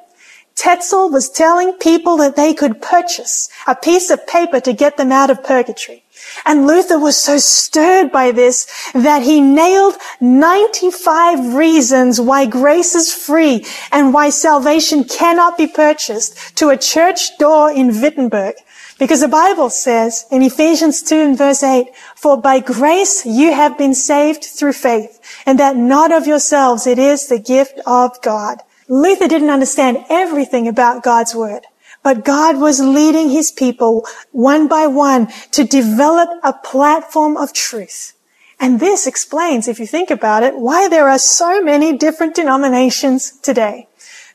Tetzel 0.55 1.11
was 1.11 1.29
telling 1.29 1.73
people 1.73 2.17
that 2.17 2.35
they 2.35 2.53
could 2.53 2.81
purchase 2.81 3.47
a 3.67 3.75
piece 3.75 4.09
of 4.09 4.25
paper 4.25 4.59
to 4.59 4.73
get 4.73 4.97
them 4.97 5.11
out 5.11 5.29
of 5.29 5.43
purgatory. 5.43 6.03
And 6.45 6.65
Luther 6.65 6.99
was 6.99 7.15
so 7.15 7.37
stirred 7.37 8.11
by 8.11 8.31
this 8.31 8.65
that 8.93 9.21
he 9.21 9.39
nailed 9.39 9.95
95 10.19 11.53
reasons 11.53 12.19
why 12.19 12.47
grace 12.47 12.95
is 12.95 13.13
free 13.13 13.65
and 13.91 14.13
why 14.13 14.29
salvation 14.29 15.03
cannot 15.03 15.59
be 15.59 15.67
purchased 15.67 16.57
to 16.57 16.69
a 16.69 16.77
church 16.77 17.37
door 17.37 17.71
in 17.71 18.01
Wittenberg. 18.01 18.55
Because 18.99 19.21
the 19.21 19.27
Bible 19.27 19.69
says 19.69 20.25
in 20.31 20.41
Ephesians 20.41 21.03
2 21.03 21.15
and 21.15 21.37
verse 21.37 21.61
8, 21.61 21.87
for 22.15 22.35
by 22.41 22.59
grace 22.59 23.25
you 23.27 23.53
have 23.53 23.77
been 23.77 23.93
saved 23.93 24.43
through 24.43 24.73
faith, 24.73 25.16
and 25.47 25.57
that 25.57 25.77
not 25.77 26.11
of 26.11 26.27
yourselves, 26.27 26.85
it 26.85 26.99
is 26.99 27.27
the 27.27 27.39
gift 27.39 27.79
of 27.87 28.21
God. 28.21 28.61
Luther 28.89 29.29
didn't 29.29 29.49
understand 29.49 30.05
everything 30.09 30.67
about 30.67 31.03
God's 31.03 31.33
word, 31.33 31.63
but 32.03 32.25
God 32.25 32.57
was 32.57 32.81
leading 32.81 33.29
his 33.29 33.49
people 33.49 34.05
one 34.31 34.67
by 34.67 34.87
one 34.87 35.27
to 35.51 35.63
develop 35.63 36.29
a 36.43 36.51
platform 36.51 37.37
of 37.37 37.53
truth. 37.53 38.13
And 38.59 38.81
this 38.81 39.07
explains, 39.07 39.69
if 39.69 39.79
you 39.79 39.87
think 39.87 40.11
about 40.11 40.43
it, 40.43 40.57
why 40.57 40.89
there 40.89 41.07
are 41.07 41.19
so 41.19 41.61
many 41.61 41.97
different 41.97 42.35
denominations 42.35 43.31
today. 43.31 43.87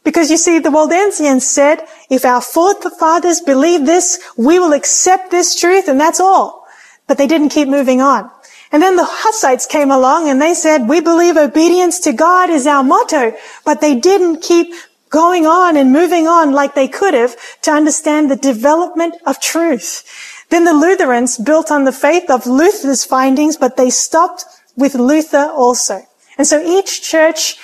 Because 0.04 0.30
you 0.30 0.38
see, 0.38 0.58
the 0.58 0.70
Waldensians 0.70 1.42
said, 1.42 1.86
if 2.08 2.24
our 2.24 2.40
forefathers 2.40 3.40
believe 3.40 3.84
this, 3.84 4.18
we 4.36 4.58
will 4.58 4.72
accept 4.72 5.30
this 5.30 5.58
truth 5.60 5.88
and 5.88 6.00
that's 6.00 6.20
all. 6.20 6.66
But 7.06 7.18
they 7.18 7.26
didn't 7.26 7.50
keep 7.50 7.68
moving 7.68 8.00
on. 8.00 8.30
And 8.72 8.82
then 8.82 8.96
the 8.96 9.06
Hussites 9.06 9.66
came 9.66 9.90
along 9.90 10.30
and 10.30 10.40
they 10.40 10.54
said, 10.54 10.88
we 10.88 11.02
believe 11.02 11.36
obedience 11.36 12.00
to 12.00 12.12
God 12.12 12.48
is 12.48 12.66
our 12.66 12.82
motto, 12.82 13.36
but 13.66 13.82
they 13.82 13.94
didn't 13.94 14.40
keep 14.40 14.72
going 15.10 15.46
on 15.46 15.76
and 15.76 15.92
moving 15.92 16.26
on 16.26 16.52
like 16.52 16.74
they 16.74 16.88
could 16.88 17.12
have 17.12 17.36
to 17.60 17.70
understand 17.70 18.30
the 18.30 18.36
development 18.36 19.14
of 19.26 19.38
truth. 19.38 20.02
Then 20.48 20.64
the 20.64 20.72
Lutherans 20.72 21.36
built 21.36 21.70
on 21.70 21.84
the 21.84 21.92
faith 21.92 22.30
of 22.30 22.46
Luther's 22.46 23.04
findings, 23.04 23.58
but 23.58 23.76
they 23.76 23.90
stopped 23.90 24.46
with 24.74 24.94
Luther 24.94 25.52
also. 25.54 26.00
And 26.38 26.46
so 26.46 26.64
each 26.64 27.02
church 27.02 27.58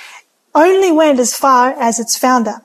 only 0.54 0.92
went 0.92 1.18
as 1.18 1.34
far 1.34 1.70
as 1.70 1.98
its 1.98 2.18
founder. 2.18 2.60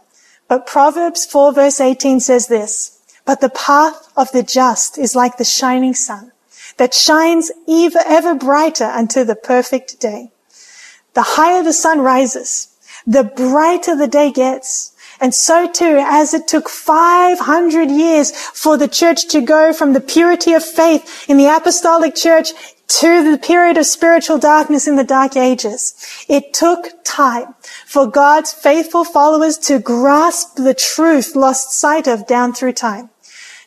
But 0.50 0.68
Proverbs 0.68 1.26
4 1.26 1.54
verse 1.54 1.80
18 1.80 2.20
says 2.20 2.48
this, 2.48 3.00
but 3.26 3.40
the 3.40 3.50
path 3.50 4.12
of 4.18 4.30
the 4.34 4.44
just 4.44 4.98
is 4.98 5.16
like 5.16 5.38
the 5.38 5.46
shining 5.46 5.94
sun 5.94 6.33
that 6.78 6.94
shines 6.94 7.52
ever, 7.68 8.00
ever 8.06 8.36
brighter 8.36 8.86
unto 8.86 9.24
the 9.24 9.36
perfect 9.36 10.00
day. 10.00 10.32
The 11.14 11.24
higher 11.24 11.64
the 11.64 11.74
sun 11.74 12.00
rises, 12.00 12.76
the 13.06 13.24
brighter 13.24 13.96
the 13.96 14.08
day 14.08 14.32
gets. 14.32 14.92
And 15.22 15.34
so 15.34 15.70
too, 15.70 16.04
as 16.04 16.34
it 16.34 16.48
took 16.48 16.68
500 16.68 17.90
years 17.92 18.32
for 18.32 18.78
the 18.78 18.88
church 18.88 19.28
to 19.30 19.42
go 19.42 19.72
from 19.72 19.94
the 19.94 20.02
purity 20.02 20.54
of 20.54 20.66
faith 20.66 21.26
in 21.30 21.38
the 21.38 21.56
apostolic 21.56 22.16
church 22.16 22.52
to 22.88 23.32
the 23.32 23.38
period 23.38 23.78
of 23.78 23.86
spiritual 23.86 24.38
darkness 24.38 24.88
in 24.88 24.96
the 24.96 25.04
dark 25.04 25.36
ages. 25.38 25.96
It 26.28 26.54
took 26.54 27.04
time 27.04 27.56
for 27.86 28.08
God's 28.08 28.54
faithful 28.54 29.04
followers 29.04 29.58
to 29.60 29.80
grasp 29.80 30.56
the 30.56 30.74
truth 30.74 31.36
lost 31.36 31.72
sight 31.72 32.08
of 32.08 32.28
down 32.28 32.54
through 32.54 32.74
time. 32.74 33.10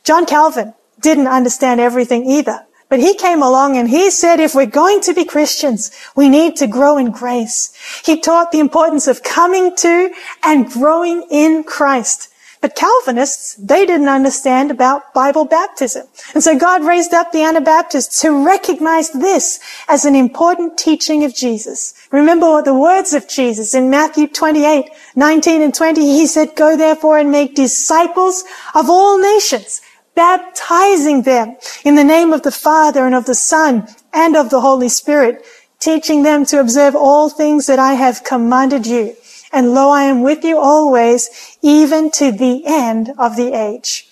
John 0.05 0.27
Calvin 0.27 0.75
didn't 1.01 1.27
understand 1.27 1.81
everything 1.81 2.27
either. 2.27 2.66
But 2.89 3.01
he 3.01 3.15
came 3.15 3.43
along 3.43 3.77
and 3.77 3.91
he 3.91 4.11
said, 4.11 4.39
if 4.39 4.55
we're 4.55 4.67
going 4.67 5.01
to 5.03 5.15
be 5.15 5.25
Christians, 5.25 5.91
we 6.15 6.29
need 6.29 6.55
to 6.57 6.69
grow 6.69 6.99
in 6.99 7.11
grace. 7.11 7.73
He 8.05 8.21
taught 8.21 8.53
the 8.53 8.61
importance 8.61 9.09
of 9.09 9.25
coming 9.25 9.75
to 9.77 10.11
and 10.45 10.71
growing 10.71 11.27
in 11.31 11.65
Christ. 11.65 12.29
But 12.61 12.75
Calvinists, 12.75 13.55
they 13.57 13.87
didn't 13.87 14.09
understand 14.09 14.71
about 14.71 15.13
Bible 15.13 15.45
baptism. 15.45 16.07
And 16.35 16.43
so 16.43 16.59
God 16.59 16.85
raised 16.85 17.13
up 17.13 17.31
the 17.31 17.43
Anabaptists 17.43 18.23
to 18.23 18.45
recognize 18.45 19.11
this 19.11 19.61
as 19.89 20.05
an 20.05 20.17
important 20.17 20.79
teaching 20.79 21.23
of 21.23 21.35
Jesus. 21.35 21.95
Remember 22.11 22.63
the 22.63 22.75
words 22.75 23.13
of 23.13 23.29
Jesus 23.29 23.75
in 23.75 23.91
Matthew 23.91 24.27
28, 24.27 24.91
19 25.15 25.63
and 25.63 25.75
20. 25.75 26.01
He 26.01 26.27
said, 26.27 26.57
go 26.57 26.77
therefore 26.77 27.19
and 27.19 27.31
make 27.31 27.55
disciples 27.55 28.45
of 28.75 28.89
all 28.89 29.19
nations, 29.19 29.81
baptizing 30.17 31.23
them 31.23 31.57
in 31.85 31.95
the 31.95 32.03
name 32.03 32.33
of 32.33 32.43
the 32.43 32.51
Father 32.51 33.07
and 33.07 33.15
of 33.15 33.27
the 33.27 33.35
Son 33.35 33.87
and 34.13 34.35
of 34.35 34.51
the 34.51 34.61
Holy 34.61 34.89
Spirit, 34.89 35.45
teaching 35.79 36.25
them 36.25 36.45
to 36.47 36.59
observe 36.59 36.97
all 36.97 37.29
things 37.29 37.67
that 37.67 37.79
I 37.79 37.93
have 37.93 38.25
commanded 38.25 38.87
you. 38.87 39.15
And 39.53 39.75
lo, 39.75 39.91
I 39.91 40.03
am 40.05 40.23
with 40.23 40.45
you 40.45 40.59
always, 40.59 41.57
even 41.63 42.11
to 42.13 42.33
the 42.33 42.65
end 42.67 43.13
of 43.17 43.37
the 43.37 43.53
age. 43.53 44.09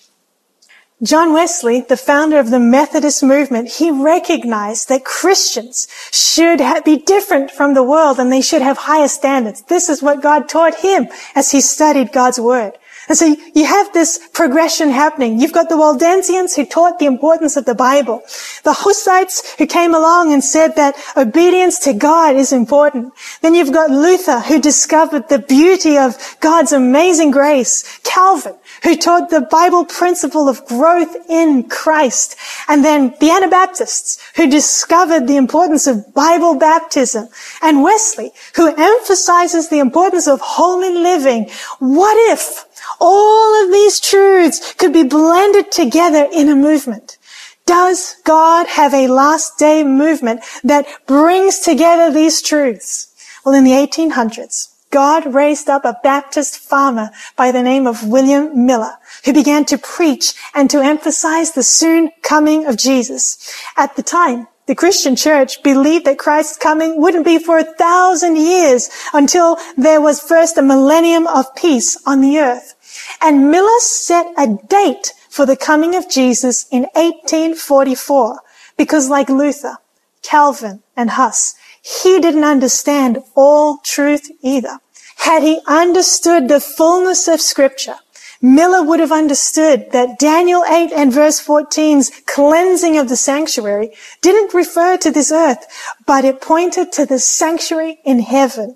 John 1.03 1.33
Wesley, 1.33 1.81
the 1.81 1.97
founder 1.97 2.39
of 2.39 2.51
the 2.51 2.59
Methodist 2.59 3.21
movement, 3.21 3.69
he 3.69 3.91
recognized 3.91 4.87
that 4.87 5.03
Christians 5.03 5.87
should 6.09 6.61
be 6.85 6.97
different 6.97 7.51
from 7.51 7.73
the 7.73 7.83
world 7.83 8.17
and 8.17 8.31
they 8.31 8.41
should 8.41 8.61
have 8.61 8.77
higher 8.77 9.09
standards. 9.09 9.61
This 9.63 9.89
is 9.89 10.01
what 10.01 10.21
God 10.21 10.47
taught 10.47 10.75
him 10.75 11.09
as 11.35 11.51
he 11.51 11.59
studied 11.59 12.13
God's 12.13 12.39
word. 12.39 12.77
And 13.07 13.17
so 13.17 13.35
you 13.53 13.65
have 13.65 13.93
this 13.93 14.19
progression 14.33 14.89
happening. 14.89 15.39
You've 15.39 15.53
got 15.53 15.69
the 15.69 15.75
Waldensians 15.75 16.55
who 16.55 16.65
taught 16.65 16.97
the 16.97 17.05
importance 17.05 17.55
of 17.55 17.65
the 17.65 17.75
Bible. 17.75 18.23
The 18.63 18.73
Hussites 18.73 19.55
who 19.57 19.67
came 19.67 19.93
along 19.93 20.33
and 20.33 20.43
said 20.43 20.75
that 20.75 20.95
obedience 21.15 21.77
to 21.79 21.93
God 21.93 22.35
is 22.35 22.51
important. 22.51 23.13
Then 23.41 23.53
you've 23.53 23.73
got 23.73 23.91
Luther 23.91 24.39
who 24.39 24.59
discovered 24.59 25.29
the 25.29 25.39
beauty 25.39 25.97
of 25.97 26.17
God's 26.39 26.73
amazing 26.73 27.31
grace. 27.31 27.99
Calvin 28.03 28.55
who 28.83 28.95
taught 28.95 29.29
the 29.29 29.41
Bible 29.41 29.85
principle 29.85 30.49
of 30.49 30.65
growth 30.65 31.15
in 31.29 31.69
Christ. 31.69 32.35
And 32.67 32.83
then 32.83 33.13
the 33.19 33.29
Anabaptists 33.29 34.19
who 34.35 34.49
discovered 34.49 35.27
the 35.27 35.37
importance 35.37 35.85
of 35.85 36.13
Bible 36.13 36.55
baptism. 36.55 37.29
And 37.61 37.83
Wesley 37.83 38.31
who 38.55 38.73
emphasizes 38.75 39.69
the 39.69 39.79
importance 39.79 40.27
of 40.27 40.39
holy 40.41 40.93
living. 40.93 41.49
What 41.79 42.17
if 42.31 42.65
all 42.99 43.63
of 43.63 43.71
these 43.71 43.99
truths 43.99 44.73
could 44.73 44.93
be 44.93 45.03
blended 45.03 45.71
together 45.71 46.27
in 46.31 46.49
a 46.49 46.55
movement. 46.55 47.17
Does 47.65 48.15
God 48.23 48.67
have 48.67 48.93
a 48.93 49.07
last 49.07 49.57
day 49.57 49.83
movement 49.83 50.41
that 50.63 50.87
brings 51.07 51.59
together 51.59 52.11
these 52.11 52.41
truths? 52.41 53.11
Well, 53.43 53.55
in 53.55 53.63
the 53.63 53.71
1800s, 53.71 54.69
God 54.91 55.33
raised 55.33 55.67
up 55.67 55.83
a 55.83 55.99
Baptist 56.03 56.57
farmer 56.57 57.09
by 57.35 57.51
the 57.51 57.63
name 57.63 57.87
of 57.87 58.07
William 58.07 58.65
Miller, 58.65 58.93
who 59.25 59.33
began 59.33 59.65
to 59.65 59.77
preach 59.77 60.33
and 60.53 60.69
to 60.69 60.79
emphasize 60.79 61.51
the 61.51 61.63
soon 61.63 62.11
coming 62.21 62.65
of 62.65 62.77
Jesus. 62.77 63.37
At 63.75 63.95
the 63.95 64.03
time, 64.03 64.47
the 64.67 64.75
Christian 64.75 65.15
church 65.15 65.61
believed 65.63 66.05
that 66.05 66.17
Christ's 66.17 66.57
coming 66.57 67.01
wouldn't 67.01 67.25
be 67.25 67.39
for 67.39 67.57
a 67.57 67.63
thousand 67.63 68.37
years 68.37 68.89
until 69.13 69.57
there 69.77 70.01
was 70.01 70.21
first 70.21 70.57
a 70.57 70.61
millennium 70.61 71.27
of 71.27 71.53
peace 71.55 72.01
on 72.05 72.21
the 72.21 72.39
earth. 72.39 72.74
And 73.21 73.49
Miller 73.51 73.79
set 73.79 74.27
a 74.37 74.57
date 74.67 75.13
for 75.29 75.45
the 75.45 75.57
coming 75.57 75.95
of 75.95 76.09
Jesus 76.09 76.65
in 76.71 76.83
1844 76.93 78.39
because 78.77 79.09
like 79.09 79.29
Luther, 79.29 79.77
Calvin, 80.21 80.83
and 80.95 81.11
Huss, 81.11 81.55
he 81.81 82.19
didn't 82.19 82.43
understand 82.43 83.19
all 83.35 83.79
truth 83.83 84.29
either. 84.41 84.79
Had 85.17 85.43
he 85.43 85.59
understood 85.67 86.47
the 86.47 86.59
fullness 86.59 87.27
of 87.27 87.41
scripture, 87.41 87.95
Miller 88.41 88.83
would 88.83 88.99
have 88.99 89.11
understood 89.11 89.91
that 89.91 90.19
Daniel 90.19 90.63
8 90.65 90.91
and 90.91 91.11
verse 91.11 91.43
14's 91.43 92.11
cleansing 92.27 92.97
of 92.97 93.09
the 93.09 93.15
sanctuary 93.15 93.91
didn't 94.21 94.53
refer 94.53 94.97
to 94.97 95.09
this 95.09 95.31
earth, 95.31 95.65
but 96.05 96.25
it 96.25 96.41
pointed 96.41 96.91
to 96.91 97.05
the 97.05 97.17
sanctuary 97.17 97.99
in 98.03 98.19
heaven 98.19 98.75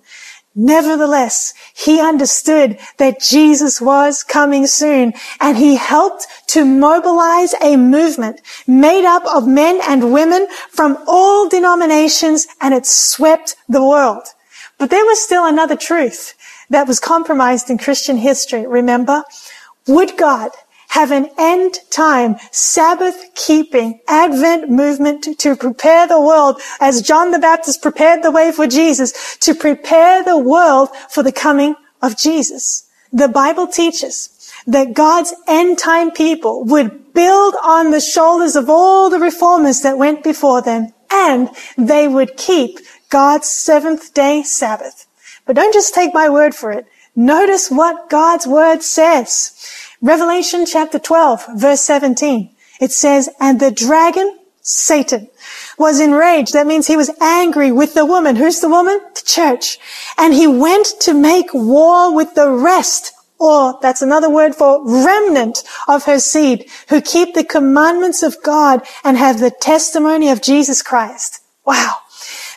Nevertheless, 0.55 1.53
he 1.75 2.01
understood 2.01 2.79
that 2.97 3.21
Jesus 3.21 3.79
was 3.79 4.23
coming 4.23 4.65
soon 4.67 5.13
and 5.39 5.57
he 5.57 5.75
helped 5.75 6.27
to 6.47 6.65
mobilize 6.65 7.53
a 7.61 7.77
movement 7.77 8.41
made 8.67 9.05
up 9.05 9.23
of 9.25 9.47
men 9.47 9.79
and 9.87 10.11
women 10.11 10.47
from 10.71 10.97
all 11.07 11.47
denominations 11.47 12.47
and 12.59 12.73
it 12.73 12.85
swept 12.85 13.55
the 13.69 13.83
world. 13.83 14.23
But 14.79 14.89
there 14.89 15.05
was 15.05 15.21
still 15.21 15.45
another 15.45 15.75
truth 15.75 16.33
that 16.69 16.87
was 16.87 16.99
compromised 16.99 17.69
in 17.69 17.77
Christian 17.77 18.17
history. 18.17 18.65
Remember? 18.65 19.23
Would 19.87 20.17
God 20.17 20.51
have 20.89 21.11
an 21.11 21.29
end 21.37 21.77
time 21.89 22.35
Sabbath 22.51 23.33
keeping 23.35 23.99
Advent 24.07 24.69
movement 24.69 25.23
to, 25.23 25.35
to, 25.35 25.55
prepare 25.55 26.07
the 26.07 26.19
world 26.19 26.59
as 26.79 27.01
John 27.01 27.31
the 27.31 27.39
Baptist 27.39 27.81
prepared 27.81 28.23
the 28.23 28.31
way 28.31 28.51
for 28.51 28.67
Jesus 28.67 29.37
to 29.37 29.53
prepare 29.53 30.23
the 30.23 30.37
world 30.37 30.89
for 31.09 31.23
the 31.23 31.31
coming 31.31 31.75
of 32.01 32.17
Jesus. 32.17 32.89
The 33.13 33.27
Bible 33.27 33.67
teaches 33.67 34.51
that 34.67 34.93
God's 34.93 35.33
end 35.47 35.77
time 35.77 36.11
people 36.11 36.63
would 36.65 37.13
build 37.13 37.55
on 37.63 37.91
the 37.91 38.01
shoulders 38.01 38.55
of 38.55 38.69
all 38.69 39.09
the 39.09 39.19
reformers 39.19 39.81
that 39.81 39.97
went 39.97 40.23
before 40.23 40.61
them 40.61 40.93
and 41.11 41.49
they 41.77 42.07
would 42.07 42.37
keep 42.37 42.79
God's 43.09 43.49
seventh 43.49 44.13
day 44.13 44.43
Sabbath. 44.43 45.07
But 45.45 45.55
don't 45.55 45.73
just 45.73 45.93
take 45.93 46.13
my 46.13 46.29
word 46.29 46.53
for 46.53 46.71
it. 46.71 46.85
Notice 47.15 47.69
what 47.69 48.09
God's 48.09 48.45
word 48.47 48.83
says. 48.83 49.53
Revelation 50.01 50.65
chapter 50.65 50.99
12, 50.99 51.45
verse 51.55 51.81
17. 51.81 52.55
It 52.79 52.91
says, 52.91 53.29
and 53.39 53.59
the 53.59 53.71
dragon, 53.71 54.39
Satan, 54.61 55.29
was 55.77 55.99
enraged. 55.99 56.53
That 56.53 56.67
means 56.67 56.87
he 56.87 56.95
was 56.95 57.11
angry 57.21 57.71
with 57.71 57.93
the 57.93 58.05
woman. 58.05 58.37
Who's 58.37 58.59
the 58.61 58.69
woman? 58.69 58.99
The 59.15 59.23
church. 59.25 59.77
And 60.17 60.33
he 60.33 60.47
went 60.47 60.87
to 61.01 61.13
make 61.13 61.53
war 61.53 62.15
with 62.15 62.35
the 62.35 62.49
rest 62.49 63.13
or 63.39 63.79
that's 63.81 64.01
another 64.01 64.29
word 64.29 64.53
for 64.53 64.85
remnant 64.85 65.63
of 65.87 66.03
her 66.03 66.19
seed 66.19 66.69
who 66.89 67.01
keep 67.01 67.33
the 67.33 67.43
commandments 67.43 68.21
of 68.21 68.43
God 68.43 68.85
and 69.03 69.17
have 69.17 69.39
the 69.39 69.49
testimony 69.49 70.29
of 70.29 70.41
Jesus 70.41 70.81
Christ. 70.81 71.41
Wow. 71.65 71.99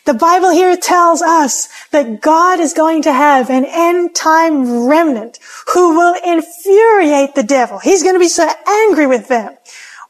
The 0.05 0.15
Bible 0.15 0.51
here 0.51 0.77
tells 0.77 1.23
us 1.23 1.69
that 1.91 2.21
God 2.21 2.59
is 2.59 2.75
going 2.75 3.03
to 3.03 3.13
have 3.13 3.51
an 3.51 3.65
end 3.65 4.17
time 4.17 4.89
remnant 4.89 5.39
who 5.73 5.97
will 5.97 6.15
infuriate 6.25 7.37
the 7.37 7.45
devil. 7.45 7.79
He's 7.79 8.03
going 8.03 8.17
to 8.17 8.21
be 8.21 8.29
so 8.29 8.51
angry 8.67 9.07
with 9.07 9.29
them. 9.29 9.57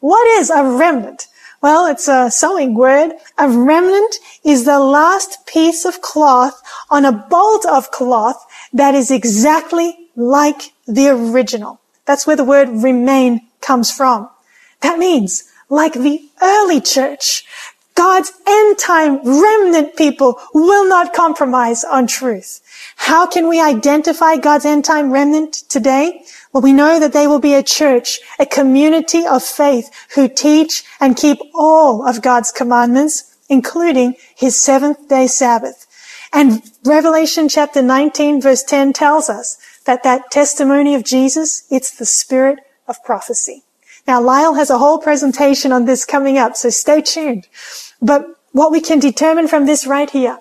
What 0.00 0.26
is 0.40 0.48
a 0.48 0.64
remnant? 0.64 1.28
Well, 1.60 1.86
it's 1.86 2.08
a 2.08 2.30
sewing 2.30 2.74
word. 2.74 3.12
A 3.36 3.48
remnant 3.48 4.16
is 4.42 4.64
the 4.64 4.80
last 4.80 5.46
piece 5.46 5.84
of 5.84 6.00
cloth 6.00 6.62
on 6.90 7.04
a 7.04 7.12
bolt 7.12 7.66
of 7.66 7.90
cloth 7.90 8.44
that 8.72 8.94
is 8.94 9.10
exactly 9.10 10.08
like 10.16 10.72
the 10.86 11.08
original. 11.08 11.80
That's 12.06 12.26
where 12.26 12.36
the 12.36 12.44
word 12.44 12.68
remain 12.70 13.46
comes 13.60 13.90
from. 13.90 14.30
That 14.80 14.98
means, 14.98 15.44
like 15.68 15.92
the 15.92 16.28
early 16.42 16.80
church, 16.80 17.44
God's 17.94 18.32
end 18.46 18.78
time 18.78 19.20
remnant 19.24 19.96
people 19.96 20.40
will 20.54 20.88
not 20.88 21.14
compromise 21.14 21.84
on 21.84 22.06
truth. 22.06 22.60
How 22.96 23.26
can 23.26 23.48
we 23.48 23.60
identify 23.60 24.36
God's 24.36 24.64
end 24.64 24.84
time 24.84 25.12
remnant 25.12 25.54
today? 25.68 26.24
Well, 26.52 26.62
we 26.62 26.72
know 26.72 26.98
that 26.98 27.12
they 27.12 27.26
will 27.26 27.40
be 27.40 27.54
a 27.54 27.62
church, 27.62 28.20
a 28.38 28.46
community 28.46 29.26
of 29.26 29.42
faith 29.42 29.90
who 30.14 30.28
teach 30.28 30.84
and 31.00 31.16
keep 31.16 31.38
all 31.54 32.06
of 32.06 32.22
God's 32.22 32.50
commandments, 32.50 33.36
including 33.48 34.16
his 34.34 34.58
seventh 34.58 35.08
day 35.08 35.26
Sabbath. 35.26 35.86
And 36.32 36.62
Revelation 36.84 37.48
chapter 37.48 37.82
19 37.82 38.40
verse 38.40 38.62
10 38.62 38.94
tells 38.94 39.28
us 39.28 39.58
that 39.84 40.02
that 40.02 40.30
testimony 40.30 40.94
of 40.94 41.04
Jesus, 41.04 41.66
it's 41.70 41.96
the 41.96 42.06
spirit 42.06 42.60
of 42.88 43.02
prophecy. 43.04 43.64
Now, 44.06 44.20
Lyle 44.20 44.54
has 44.54 44.70
a 44.70 44.78
whole 44.78 44.98
presentation 44.98 45.72
on 45.72 45.84
this 45.84 46.04
coming 46.04 46.38
up, 46.38 46.56
so 46.56 46.70
stay 46.70 47.02
tuned. 47.02 47.46
But 48.00 48.26
what 48.52 48.72
we 48.72 48.80
can 48.80 48.98
determine 48.98 49.48
from 49.48 49.66
this 49.66 49.86
right 49.86 50.10
here 50.10 50.38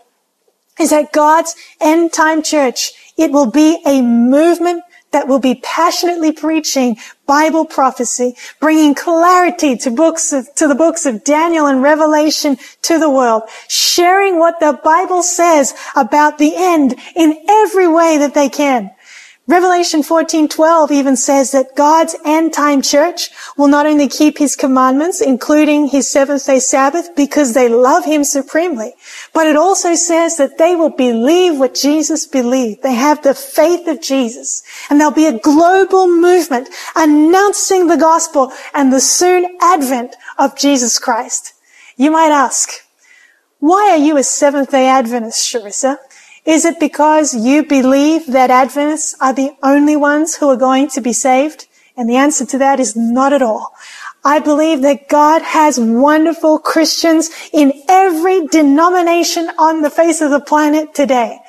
is 0.79 0.89
that 0.89 1.13
God's 1.13 1.55
end 1.79 2.11
time 2.11 2.41
church, 2.41 2.91
it 3.17 3.31
will 3.31 3.49
be 3.49 3.81
a 3.85 4.01
movement 4.01 4.83
that 5.11 5.27
will 5.27 5.39
be 5.39 5.55
passionately 5.55 6.31
preaching 6.31 6.97
Bible 7.27 7.65
prophecy, 7.65 8.35
bringing 8.59 8.95
clarity 8.95 9.75
to 9.77 9.91
books 9.91 10.33
of, 10.33 10.53
to 10.55 10.67
the 10.67 10.75
books 10.75 11.05
of 11.05 11.23
Daniel 11.23 11.67
and 11.67 11.81
Revelation 11.81 12.57
to 12.83 12.97
the 12.97 13.09
world, 13.09 13.43
sharing 13.67 14.39
what 14.39 14.59
the 14.59 14.79
Bible 14.83 15.21
says 15.21 15.73
about 15.95 16.37
the 16.37 16.53
end 16.55 16.95
in 17.15 17.37
every 17.47 17.87
way 17.87 18.17
that 18.17 18.33
they 18.33 18.49
can. 18.49 18.91
Revelation 19.47 20.03
14:12 20.03 20.91
even 20.91 21.17
says 21.17 21.51
that 21.51 21.75
God's 21.75 22.15
end 22.23 22.53
time 22.53 22.81
church 22.81 23.31
will 23.57 23.67
not 23.67 23.87
only 23.87 24.07
keep 24.07 24.37
his 24.37 24.55
commandments, 24.55 25.19
including 25.19 25.87
his 25.87 26.07
seventh 26.09 26.45
day 26.45 26.59
Sabbath, 26.59 27.15
because 27.15 27.53
they 27.53 27.67
love 27.67 28.05
him 28.05 28.23
supremely, 28.23 28.93
but 29.33 29.47
it 29.47 29.55
also 29.55 29.95
says 29.95 30.37
that 30.37 30.59
they 30.59 30.75
will 30.75 30.91
believe 30.91 31.57
what 31.57 31.73
Jesus 31.73 32.27
believed. 32.27 32.83
They 32.83 32.93
have 32.93 33.23
the 33.23 33.33
faith 33.33 33.87
of 33.87 33.99
Jesus. 33.99 34.61
And 34.89 34.99
there'll 34.99 35.11
be 35.11 35.25
a 35.25 35.39
global 35.39 36.07
movement 36.07 36.69
announcing 36.95 37.87
the 37.87 37.97
gospel 37.97 38.53
and 38.75 38.93
the 38.93 39.01
soon 39.01 39.57
advent 39.59 40.15
of 40.37 40.55
Jesus 40.55 40.99
Christ. 40.99 41.53
You 41.97 42.11
might 42.11 42.31
ask, 42.31 42.69
why 43.59 43.89
are 43.91 43.97
you 43.97 44.17
a 44.17 44.23
Seventh 44.23 44.71
day 44.71 44.87
Adventist, 44.87 45.51
Charissa? 45.51 45.97
Is 46.45 46.65
it 46.65 46.79
because 46.79 47.35
you 47.35 47.63
believe 47.63 48.27
that 48.27 48.49
Adventists 48.49 49.15
are 49.21 49.33
the 49.33 49.51
only 49.61 49.95
ones 49.95 50.35
who 50.35 50.49
are 50.49 50.57
going 50.57 50.89
to 50.89 51.01
be 51.01 51.13
saved? 51.13 51.67
And 51.95 52.09
the 52.09 52.15
answer 52.15 52.45
to 52.47 52.57
that 52.57 52.79
is 52.79 52.95
not 52.95 53.31
at 53.31 53.43
all. 53.43 53.75
I 54.23 54.39
believe 54.39 54.81
that 54.81 55.07
God 55.09 55.41
has 55.41 55.79
wonderful 55.79 56.59
Christians 56.59 57.29
in 57.51 57.73
every 57.89 58.47
denomination 58.47 59.49
on 59.57 59.81
the 59.81 59.89
face 59.89 60.21
of 60.21 60.29
the 60.29 60.39
planet 60.39 60.93
today. 60.93 61.39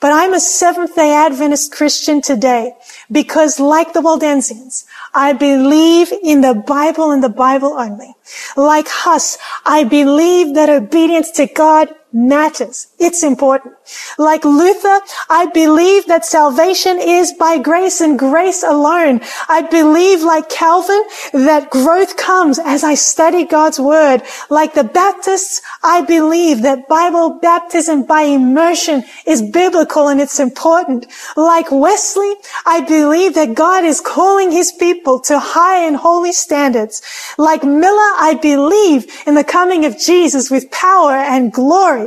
But 0.00 0.12
I'm 0.12 0.34
a 0.34 0.40
Seventh 0.40 0.94
day 0.94 1.12
Adventist 1.12 1.72
Christian 1.72 2.20
today 2.20 2.74
because 3.10 3.58
like 3.58 3.94
the 3.94 4.00
Waldensians, 4.00 4.84
I 5.14 5.32
believe 5.32 6.12
in 6.22 6.42
the 6.42 6.54
Bible 6.54 7.10
and 7.10 7.22
the 7.22 7.30
Bible 7.30 7.72
only. 7.72 8.14
Like 8.56 8.88
Huss, 8.88 9.38
I 9.64 9.84
believe 9.84 10.54
that 10.54 10.68
obedience 10.68 11.30
to 11.32 11.46
God 11.46 11.88
matters. 12.12 12.88
It's 12.98 13.22
important. 13.22 13.74
Like 14.18 14.44
Luther, 14.44 15.00
I 15.28 15.46
believe 15.52 16.06
that 16.06 16.24
salvation 16.24 16.98
is 16.98 17.32
by 17.32 17.58
grace 17.58 18.00
and 18.00 18.18
grace 18.18 18.62
alone. 18.62 19.20
I 19.48 19.62
believe 19.62 20.22
like 20.22 20.48
Calvin 20.48 21.02
that 21.32 21.70
growth 21.70 22.16
comes 22.16 22.58
as 22.58 22.84
I 22.84 22.94
study 22.94 23.44
God's 23.44 23.78
word. 23.78 24.22
Like 24.50 24.74
the 24.74 24.84
Baptists, 24.84 25.62
I 25.82 26.02
believe 26.02 26.62
that 26.62 26.88
Bible 26.88 27.38
baptism 27.40 28.04
by 28.04 28.22
immersion 28.22 29.04
is 29.26 29.42
biblical 29.42 30.08
and 30.08 30.20
it's 30.20 30.40
important. 30.40 31.06
Like 31.36 31.70
Wesley, 31.70 32.34
I 32.66 32.80
believe 32.80 33.34
that 33.34 33.54
God 33.54 33.84
is 33.84 34.00
calling 34.00 34.50
his 34.50 34.72
people 34.72 35.20
to 35.20 35.38
high 35.38 35.86
and 35.86 35.96
holy 35.96 36.32
standards. 36.32 37.02
Like 37.36 37.64
Miller, 37.64 38.12
I 38.20 38.38
believe 38.40 39.06
in 39.26 39.34
the 39.34 39.44
coming 39.44 39.84
of 39.84 39.98
Jesus 39.98 40.50
with 40.50 40.70
power 40.70 41.12
and 41.12 41.52
glory. 41.52 41.97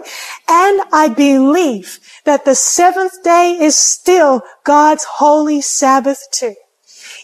And 0.48 0.82
I 0.94 1.14
believe 1.16 2.00
that 2.26 2.46
the 2.46 2.56
seventh 2.56 3.24
day 3.24 3.58
is 3.60 3.78
still 3.78 4.44
God's 4.64 5.04
holy 5.04 5.62
Sabbath 5.62 6.28
too. 6.32 6.56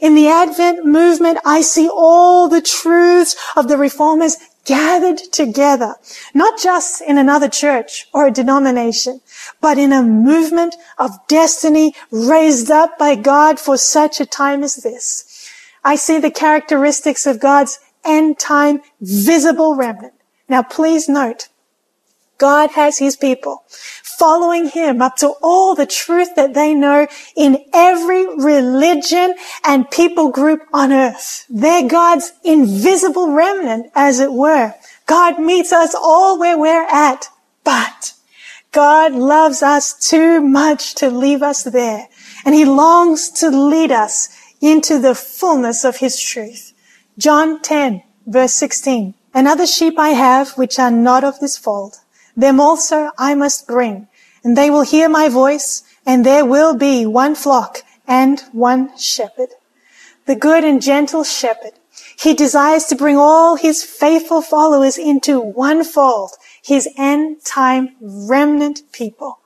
In 0.01 0.15
the 0.15 0.27
Advent 0.27 0.85
movement, 0.85 1.39
I 1.45 1.61
see 1.61 1.89
all 1.89 2.47
the 2.47 2.61
truths 2.61 3.35
of 3.55 3.67
the 3.67 3.77
reformers 3.77 4.37
gathered 4.65 5.17
together, 5.17 5.95
not 6.33 6.59
just 6.59 7.01
in 7.01 7.17
another 7.17 7.47
church 7.47 8.07
or 8.13 8.27
a 8.27 8.31
denomination, 8.31 9.21
but 9.61 9.77
in 9.77 9.93
a 9.93 10.03
movement 10.03 10.75
of 10.97 11.25
destiny 11.27 11.95
raised 12.11 12.69
up 12.69 12.97
by 12.99 13.15
God 13.15 13.59
for 13.59 13.77
such 13.77 14.19
a 14.19 14.25
time 14.25 14.63
as 14.63 14.75
this. 14.75 15.49
I 15.83 15.95
see 15.95 16.19
the 16.19 16.31
characteristics 16.31 17.25
of 17.25 17.39
God's 17.39 17.79
end 18.03 18.39
time 18.39 18.81
visible 18.99 19.75
remnant. 19.75 20.13
Now 20.49 20.63
please 20.63 21.07
note, 21.07 21.47
God 22.37 22.71
has 22.71 22.97
his 22.97 23.15
people 23.15 23.63
following 24.17 24.67
him 24.69 25.01
up 25.01 25.15
to 25.15 25.33
all 25.43 25.75
the 25.75 25.85
truth 25.85 26.35
that 26.35 26.53
they 26.53 26.73
know 26.73 27.07
in 27.35 27.63
every 27.73 28.25
religion 28.35 29.35
and 29.63 29.89
people 29.91 30.31
group 30.31 30.61
on 30.73 30.91
earth. 30.91 31.45
They're 31.49 31.87
God's 31.87 32.31
invisible 32.43 33.31
remnant, 33.31 33.91
as 33.95 34.19
it 34.19 34.33
were. 34.33 34.73
God 35.05 35.39
meets 35.39 35.71
us 35.71 35.93
all 35.93 36.39
where 36.39 36.57
we're 36.57 36.87
at, 36.87 37.29
but 37.63 38.13
God 38.71 39.13
loves 39.13 39.61
us 39.61 39.93
too 39.93 40.41
much 40.41 40.95
to 40.95 41.09
leave 41.09 41.43
us 41.43 41.63
there. 41.63 42.07
And 42.43 42.55
he 42.55 42.65
longs 42.65 43.29
to 43.39 43.49
lead 43.49 43.91
us 43.91 44.29
into 44.61 44.99
the 44.99 45.15
fullness 45.15 45.83
of 45.83 45.97
his 45.97 46.19
truth. 46.19 46.73
John 47.17 47.61
10 47.61 48.03
verse 48.25 48.53
16. 48.53 49.13
And 49.33 49.47
other 49.47 49.67
sheep 49.67 49.99
I 49.99 50.09
have 50.09 50.51
which 50.51 50.79
are 50.79 50.91
not 50.91 51.23
of 51.23 51.39
this 51.39 51.57
fold 51.57 51.97
them 52.37 52.59
also 52.59 53.11
I 53.17 53.33
must 53.33 53.67
bring, 53.67 54.07
and 54.43 54.55
they 54.55 54.69
will 54.69 54.83
hear 54.83 55.09
my 55.09 55.27
voice, 55.27 55.83
and 56.05 56.25
there 56.25 56.45
will 56.45 56.75
be 56.75 57.05
one 57.05 57.35
flock 57.35 57.81
and 58.07 58.39
one 58.53 58.95
shepherd. 58.97 59.49
The 60.27 60.35
good 60.35 60.63
and 60.63 60.81
gentle 60.81 61.23
shepherd. 61.23 61.73
He 62.19 62.33
desires 62.33 62.85
to 62.85 62.95
bring 62.95 63.17
all 63.17 63.55
his 63.55 63.83
faithful 63.83 64.41
followers 64.41 64.97
into 64.97 65.39
one 65.39 65.83
fold, 65.83 66.31
his 66.63 66.87
end 66.95 67.43
time 67.43 67.95
remnant 67.99 68.81
people. 68.91 69.39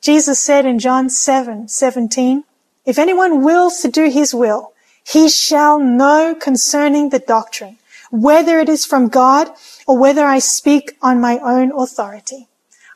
Jesus 0.00 0.38
said 0.38 0.66
in 0.66 0.78
John 0.78 1.10
7, 1.10 1.68
17, 1.68 2.44
if 2.84 2.98
anyone 2.98 3.42
wills 3.42 3.80
to 3.80 3.88
do 3.88 4.08
his 4.08 4.34
will, 4.34 4.72
he 5.04 5.28
shall 5.28 5.78
know 5.78 6.34
concerning 6.34 7.08
the 7.08 7.18
doctrine, 7.18 7.78
whether 8.10 8.58
it 8.58 8.68
is 8.68 8.84
from 8.84 9.08
God 9.08 9.50
or 9.86 9.98
whether 9.98 10.24
I 10.24 10.38
speak 10.38 10.96
on 11.02 11.20
my 11.20 11.38
own 11.38 11.72
authority. 11.76 12.48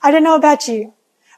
I 0.03 0.11
don't 0.11 0.25
know 0.25 0.37
about 0.37 0.69
you, 0.69 0.95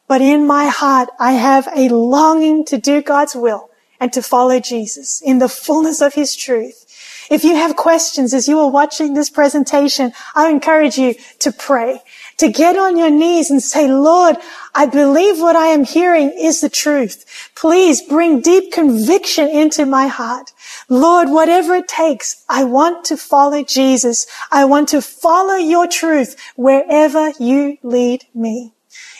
but 0.09 0.21
in 0.21 0.47
my 0.47 0.67
heart, 0.67 1.11
I 1.19 1.33
have 1.33 1.69
a 1.75 1.89
longing 1.89 2.65
to 2.67 2.79
do 2.79 3.03
God's 3.03 3.35
will 3.35 3.71
and 4.01 4.13
to 4.13 4.23
follow 4.23 4.61
Jesus 4.61 5.23
in 5.23 5.39
the 5.39 5.49
fullness 5.49 6.01
of 6.01 6.15
his 6.15 6.37
truth. 6.37 6.85
If 7.31 7.43
you 7.43 7.57
have 7.57 7.77
questions 7.77 8.35
as 8.35 8.49
you 8.49 8.59
are 8.61 8.71
watching 8.71 9.15
this 9.15 9.31
presentation, 9.31 10.13
I 10.35 10.51
encourage 10.51 10.99
you 10.99 11.15
to 11.41 11.53
pray, 11.53 12.03
to 12.37 12.51
get 12.51 12.77
on 12.77 12.99
your 12.99 13.11
knees 13.11 13.51
and 13.51 13.63
say, 13.63 13.91
Lord, 13.91 14.37
I 14.75 14.87
believe 14.87 15.41
what 15.41 15.57
I 15.57 15.69
am 15.69 15.85
hearing 15.85 16.33
is 16.37 16.61
the 16.61 16.69
truth. 16.69 17.51
Please 17.55 18.03
bring 18.03 18.41
deep 18.41 18.73
conviction 18.73 19.49
into 19.49 19.87
my 19.87 20.07
heart. 20.07 20.53
Lord, 20.89 21.31
whatever 21.31 21.75
it 21.75 21.89
takes, 21.89 22.45
I 22.49 22.65
want 22.65 23.05
to 23.07 23.17
follow 23.17 23.63
Jesus. 23.63 24.27
I 24.51 24.65
want 24.65 24.89
to 24.91 25.01
follow 25.01 25.55
your 25.55 25.87
truth 25.87 26.37
wherever 26.57 27.33
you 27.39 27.79
lead 27.83 28.25
me. 28.35 28.75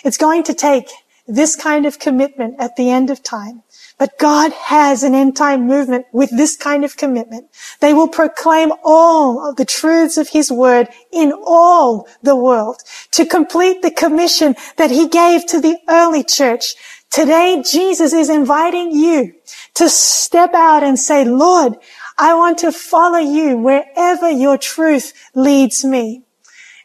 It's 0.05 0.19
going 0.19 0.43
to 0.45 0.55
take 0.55 0.91
this 1.27 1.57
kind 1.57 1.87
of 1.87 1.99
commitment 1.99 2.57
at 2.59 2.77
the 2.77 2.91
end 2.91 3.11
of 3.11 3.23
time. 3.23 3.63
But 3.97 4.19
God 4.19 4.53
has 4.53 5.03
an 5.03 5.15
end 5.15 5.37
time 5.37 5.67
movement 5.67 6.07
with 6.13 6.37
this 6.37 6.57
kind 6.57 6.85
of 6.85 6.97
commitment. 6.97 7.49
They 7.81 7.95
will 7.95 8.09
proclaim 8.09 8.73
all 8.83 9.49
of 9.49 9.57
the 9.57 9.65
truths 9.65 10.19
of 10.19 10.29
his 10.31 10.51
word 10.51 10.89
in 11.13 11.33
all 11.33 12.09
the 12.23 12.37
world 12.37 12.83
to 13.13 13.25
complete 13.25 13.83
the 13.83 13.93
commission 13.93 14.57
that 14.77 14.91
he 14.91 15.09
gave 15.09 15.47
to 15.47 15.61
the 15.61 15.79
early 15.89 16.25
church. 16.25 16.75
Today, 17.15 17.63
Jesus 17.65 18.13
is 18.13 18.29
inviting 18.29 18.91
you 18.91 19.35
to 19.75 19.89
step 19.89 20.53
out 20.53 20.83
and 20.83 20.99
say, 20.99 21.25
Lord, 21.25 21.77
I 22.19 22.35
want 22.35 22.59
to 22.59 22.73
follow 22.73 23.21
you 23.21 23.57
wherever 23.57 24.29
your 24.29 24.59
truth 24.59 25.13
leads 25.33 25.85
me. 25.85 26.25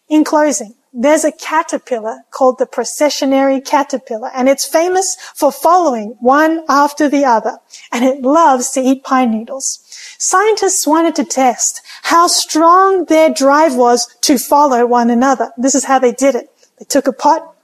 In 0.07 0.23
closing, 0.23 0.75
there's 0.93 1.25
a 1.25 1.31
caterpillar 1.31 2.25
called 2.29 2.59
the 2.59 2.67
processionary 2.67 3.65
caterpillar, 3.65 4.29
and 4.35 4.47
it's 4.47 4.67
famous 4.67 5.17
for 5.33 5.51
following 5.51 6.15
one 6.19 6.63
after 6.69 7.09
the 7.09 7.25
other, 7.25 7.57
and 7.91 8.05
it 8.05 8.21
loves 8.21 8.69
to 8.73 8.81
eat 8.81 9.03
pine 9.03 9.31
needles. 9.31 9.79
Scientists 10.19 10.85
wanted 10.85 11.15
to 11.15 11.25
test 11.25 11.81
how 12.03 12.27
strong 12.27 13.05
their 13.05 13.31
drive 13.33 13.75
was 13.75 14.05
to 14.21 14.37
follow 14.37 14.85
one 14.85 15.09
another. 15.09 15.51
This 15.57 15.73
is 15.73 15.85
how 15.85 15.97
they 15.97 16.11
did 16.11 16.35
it. 16.35 16.51
They 16.77 16.85
took 16.85 17.07
a 17.07 17.13
pot, 17.13 17.55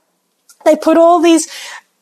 they 0.64 0.74
put 0.74 0.96
all 0.96 1.20
these 1.20 1.48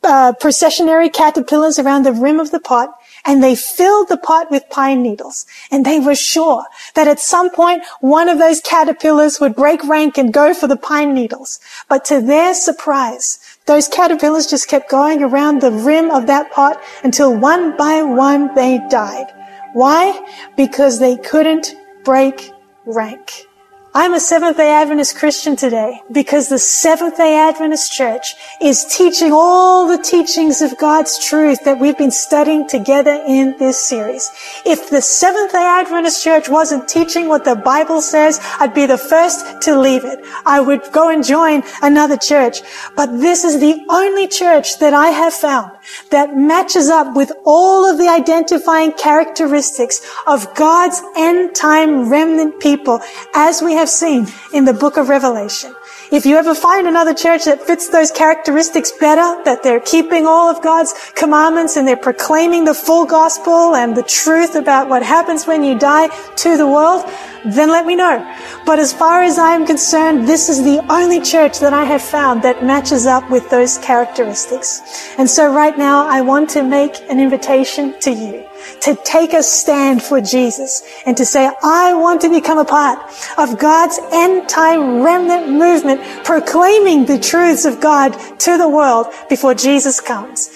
uh, 0.04 0.32
processionary 0.40 1.12
caterpillars 1.12 1.78
around 1.78 2.04
the 2.04 2.12
rim 2.12 2.40
of 2.40 2.50
the 2.50 2.60
pot, 2.60 2.90
and 3.24 3.42
they 3.42 3.54
filled 3.54 4.08
the 4.08 4.16
pot 4.16 4.50
with 4.50 4.68
pine 4.70 5.02
needles. 5.02 5.46
And 5.70 5.84
they 5.84 5.98
were 5.98 6.14
sure 6.14 6.64
that 6.94 7.08
at 7.08 7.20
some 7.20 7.50
point 7.50 7.82
one 8.00 8.28
of 8.28 8.38
those 8.38 8.60
caterpillars 8.60 9.40
would 9.40 9.54
break 9.54 9.82
rank 9.84 10.18
and 10.18 10.32
go 10.32 10.54
for 10.54 10.66
the 10.66 10.76
pine 10.76 11.14
needles. 11.14 11.60
But 11.88 12.04
to 12.06 12.20
their 12.20 12.54
surprise, 12.54 13.38
those 13.66 13.88
caterpillars 13.88 14.46
just 14.46 14.68
kept 14.68 14.90
going 14.90 15.22
around 15.22 15.60
the 15.60 15.72
rim 15.72 16.10
of 16.10 16.26
that 16.26 16.52
pot 16.52 16.82
until 17.02 17.34
one 17.34 17.76
by 17.76 18.02
one 18.02 18.54
they 18.54 18.80
died. 18.90 19.26
Why? 19.72 20.20
Because 20.56 20.98
they 20.98 21.16
couldn't 21.16 21.74
break 22.04 22.52
rank. 22.84 23.46
I'm 23.96 24.12
a 24.12 24.18
Seventh 24.18 24.56
day 24.56 24.70
Adventist 24.70 25.16
Christian 25.16 25.54
today 25.54 26.02
because 26.10 26.48
the 26.48 26.58
Seventh 26.58 27.16
day 27.16 27.36
Adventist 27.36 27.92
Church 27.92 28.34
is 28.60 28.84
teaching 28.86 29.30
all 29.32 29.86
the 29.86 30.02
teachings 30.02 30.60
of 30.62 30.76
God's 30.78 31.24
truth 31.24 31.62
that 31.64 31.78
we've 31.78 31.96
been 31.96 32.10
studying 32.10 32.66
together 32.66 33.22
in 33.24 33.56
this 33.60 33.78
series. 33.78 34.32
If 34.66 34.90
the 34.90 35.00
Seventh 35.00 35.52
day 35.52 35.62
Adventist 35.62 36.24
Church 36.24 36.48
wasn't 36.48 36.88
teaching 36.88 37.28
what 37.28 37.44
the 37.44 37.54
Bible 37.54 38.02
says, 38.02 38.40
I'd 38.58 38.74
be 38.74 38.86
the 38.86 38.98
first 38.98 39.62
to 39.62 39.78
leave 39.78 40.04
it. 40.04 40.18
I 40.44 40.58
would 40.58 40.90
go 40.90 41.08
and 41.08 41.24
join 41.24 41.62
another 41.80 42.16
church. 42.16 42.62
But 42.96 43.20
this 43.20 43.44
is 43.44 43.60
the 43.60 43.86
only 43.88 44.26
church 44.26 44.80
that 44.80 44.92
I 44.92 45.10
have 45.10 45.34
found 45.34 45.70
that 46.10 46.36
matches 46.36 46.88
up 46.88 47.14
with 47.16 47.32
all 47.44 47.84
of 47.88 47.98
the 47.98 48.08
identifying 48.08 48.92
characteristics 48.92 50.00
of 50.26 50.54
God's 50.54 51.02
end 51.16 51.54
time 51.54 52.10
remnant 52.10 52.60
people 52.60 53.00
as 53.34 53.62
we 53.62 53.74
have 53.74 53.88
seen 53.88 54.26
in 54.52 54.64
the 54.64 54.74
book 54.74 54.96
of 54.96 55.08
Revelation. 55.08 55.74
If 56.12 56.26
you 56.26 56.36
ever 56.36 56.54
find 56.54 56.86
another 56.86 57.14
church 57.14 57.44
that 57.46 57.62
fits 57.62 57.88
those 57.88 58.10
characteristics 58.10 58.92
better, 58.92 59.42
that 59.44 59.62
they're 59.62 59.80
keeping 59.80 60.26
all 60.26 60.50
of 60.50 60.62
God's 60.62 60.94
commandments 61.14 61.76
and 61.76 61.88
they're 61.88 61.96
proclaiming 61.96 62.64
the 62.64 62.74
full 62.74 63.06
gospel 63.06 63.74
and 63.74 63.96
the 63.96 64.02
truth 64.02 64.54
about 64.54 64.88
what 64.88 65.02
happens 65.02 65.46
when 65.46 65.64
you 65.64 65.78
die 65.78 66.08
to 66.36 66.56
the 66.56 66.66
world, 66.66 67.10
then 67.46 67.70
let 67.70 67.86
me 67.86 67.96
know. 67.96 68.20
But 68.66 68.78
as 68.78 68.92
far 68.92 69.22
as 69.22 69.38
I 69.38 69.54
am 69.54 69.66
concerned, 69.66 70.28
this 70.28 70.48
is 70.48 70.62
the 70.62 70.84
only 70.92 71.20
church 71.20 71.60
that 71.60 71.72
I 71.72 71.84
have 71.84 72.02
found 72.02 72.42
that 72.42 72.62
matches 72.62 73.06
up 73.06 73.30
with 73.30 73.48
those 73.50 73.78
characteristics. 73.78 75.14
And 75.18 75.28
so 75.28 75.52
right 75.52 75.76
now, 75.76 76.06
I 76.06 76.20
want 76.20 76.50
to 76.50 76.62
make 76.62 77.00
an 77.08 77.18
invitation 77.18 77.98
to 78.00 78.10
you 78.10 78.44
to 78.80 78.96
take 79.04 79.32
a 79.32 79.42
stand 79.42 80.02
for 80.02 80.20
Jesus 80.20 80.82
and 81.06 81.16
to 81.16 81.24
say, 81.24 81.50
I 81.62 81.94
want 81.94 82.20
to 82.22 82.28
become 82.28 82.58
a 82.58 82.64
part 82.64 82.98
of 83.38 83.58
God's 83.58 83.98
end 84.12 84.48
time 84.48 85.02
remnant 85.02 85.50
movement, 85.50 86.00
proclaiming 86.24 87.06
the 87.06 87.18
truths 87.18 87.64
of 87.64 87.80
God 87.80 88.12
to 88.40 88.58
the 88.58 88.68
world 88.68 89.06
before 89.28 89.54
Jesus 89.54 90.00
comes. 90.00 90.50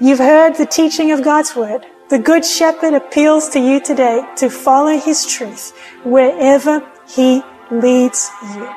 You've 0.00 0.18
heard 0.18 0.56
the 0.56 0.66
teaching 0.66 1.12
of 1.12 1.22
God's 1.22 1.54
word. 1.54 1.86
The 2.10 2.18
Good 2.18 2.44
Shepherd 2.44 2.94
appeals 2.94 3.48
to 3.50 3.60
you 3.60 3.80
today 3.80 4.26
to 4.36 4.50
follow 4.50 4.98
his 4.98 5.26
truth 5.26 5.72
wherever 6.04 6.86
he 7.08 7.42
leads 7.70 8.30
you. 8.42 8.68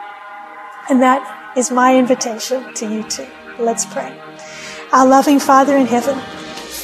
And 0.89 1.01
that 1.01 1.53
is 1.57 1.71
my 1.71 1.97
invitation 1.97 2.73
to 2.75 2.85
you 2.87 3.03
too. 3.03 3.27
Let's 3.59 3.85
pray. 3.85 4.17
Our 4.93 5.05
loving 5.05 5.39
Father 5.39 5.75
in 5.75 5.87
heaven, 5.87 6.17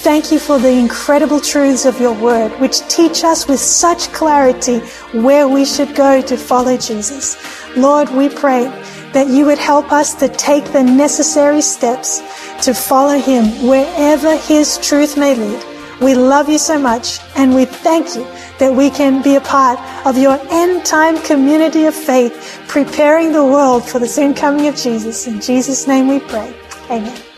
Thank 0.04 0.34
you 0.34 0.40
for 0.40 0.60
the 0.60 0.70
incredible 0.70 1.40
truths 1.40 1.86
of 1.86 2.02
your 2.02 2.14
word, 2.14 2.52
which 2.60 2.86
teach 2.90 3.24
us 3.24 3.48
with 3.48 3.62
such 3.62 4.12
clarity 4.12 4.80
where 5.14 5.48
we 5.48 5.64
should 5.64 5.96
go 5.96 6.22
to 6.22 6.36
follow 6.36 6.76
Jesus. 6.76 7.38
Lord, 7.78 8.10
we 8.10 8.28
pray 8.28 8.66
that 9.14 9.28
you 9.30 9.46
would 9.46 9.58
help 9.58 9.94
us 9.94 10.14
to 10.16 10.28
take 10.28 10.66
the 10.74 10.84
necessary 10.84 11.62
steps 11.62 12.22
to 12.64 12.74
follow 12.74 13.18
him 13.18 13.46
wherever 13.66 14.36
his 14.36 14.78
truth 14.80 15.16
may 15.16 15.36
lead. 15.36 15.64
We 16.02 16.16
love 16.16 16.50
you 16.50 16.58
so 16.58 16.78
much 16.78 17.22
and 17.38 17.56
we 17.56 17.64
thank 17.64 18.14
you 18.14 18.26
that 18.60 18.74
we 18.74 18.90
can 18.90 19.24
be 19.24 19.36
a 19.36 19.42
part 19.42 19.80
of 20.06 20.18
your 20.18 20.38
end 20.52 20.86
time 20.86 21.18
community 21.22 21.86
of 21.86 21.96
faith, 21.96 22.62
preparing 22.68 23.32
the 23.32 23.46
world 23.46 23.88
for 23.88 24.00
the 24.00 24.08
soon 24.10 24.34
coming 24.34 24.68
of 24.68 24.76
Jesus. 24.76 25.28
In 25.28 25.40
Jesus' 25.40 25.88
name 25.88 26.10
we 26.10 26.20
pray. 26.20 26.54
Amen. 26.92 27.33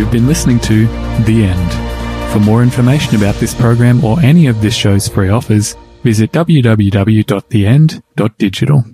You've 0.00 0.10
been 0.10 0.26
listening 0.26 0.58
to 0.60 0.86
The 1.26 1.44
End. 1.44 2.32
For 2.32 2.40
more 2.40 2.62
information 2.62 3.16
about 3.16 3.34
this 3.34 3.52
program 3.52 4.02
or 4.02 4.18
any 4.20 4.46
of 4.46 4.62
this 4.62 4.74
show's 4.74 5.08
free 5.08 5.28
offers, 5.28 5.76
visit 6.02 6.32
www.theend.digital. 6.32 8.84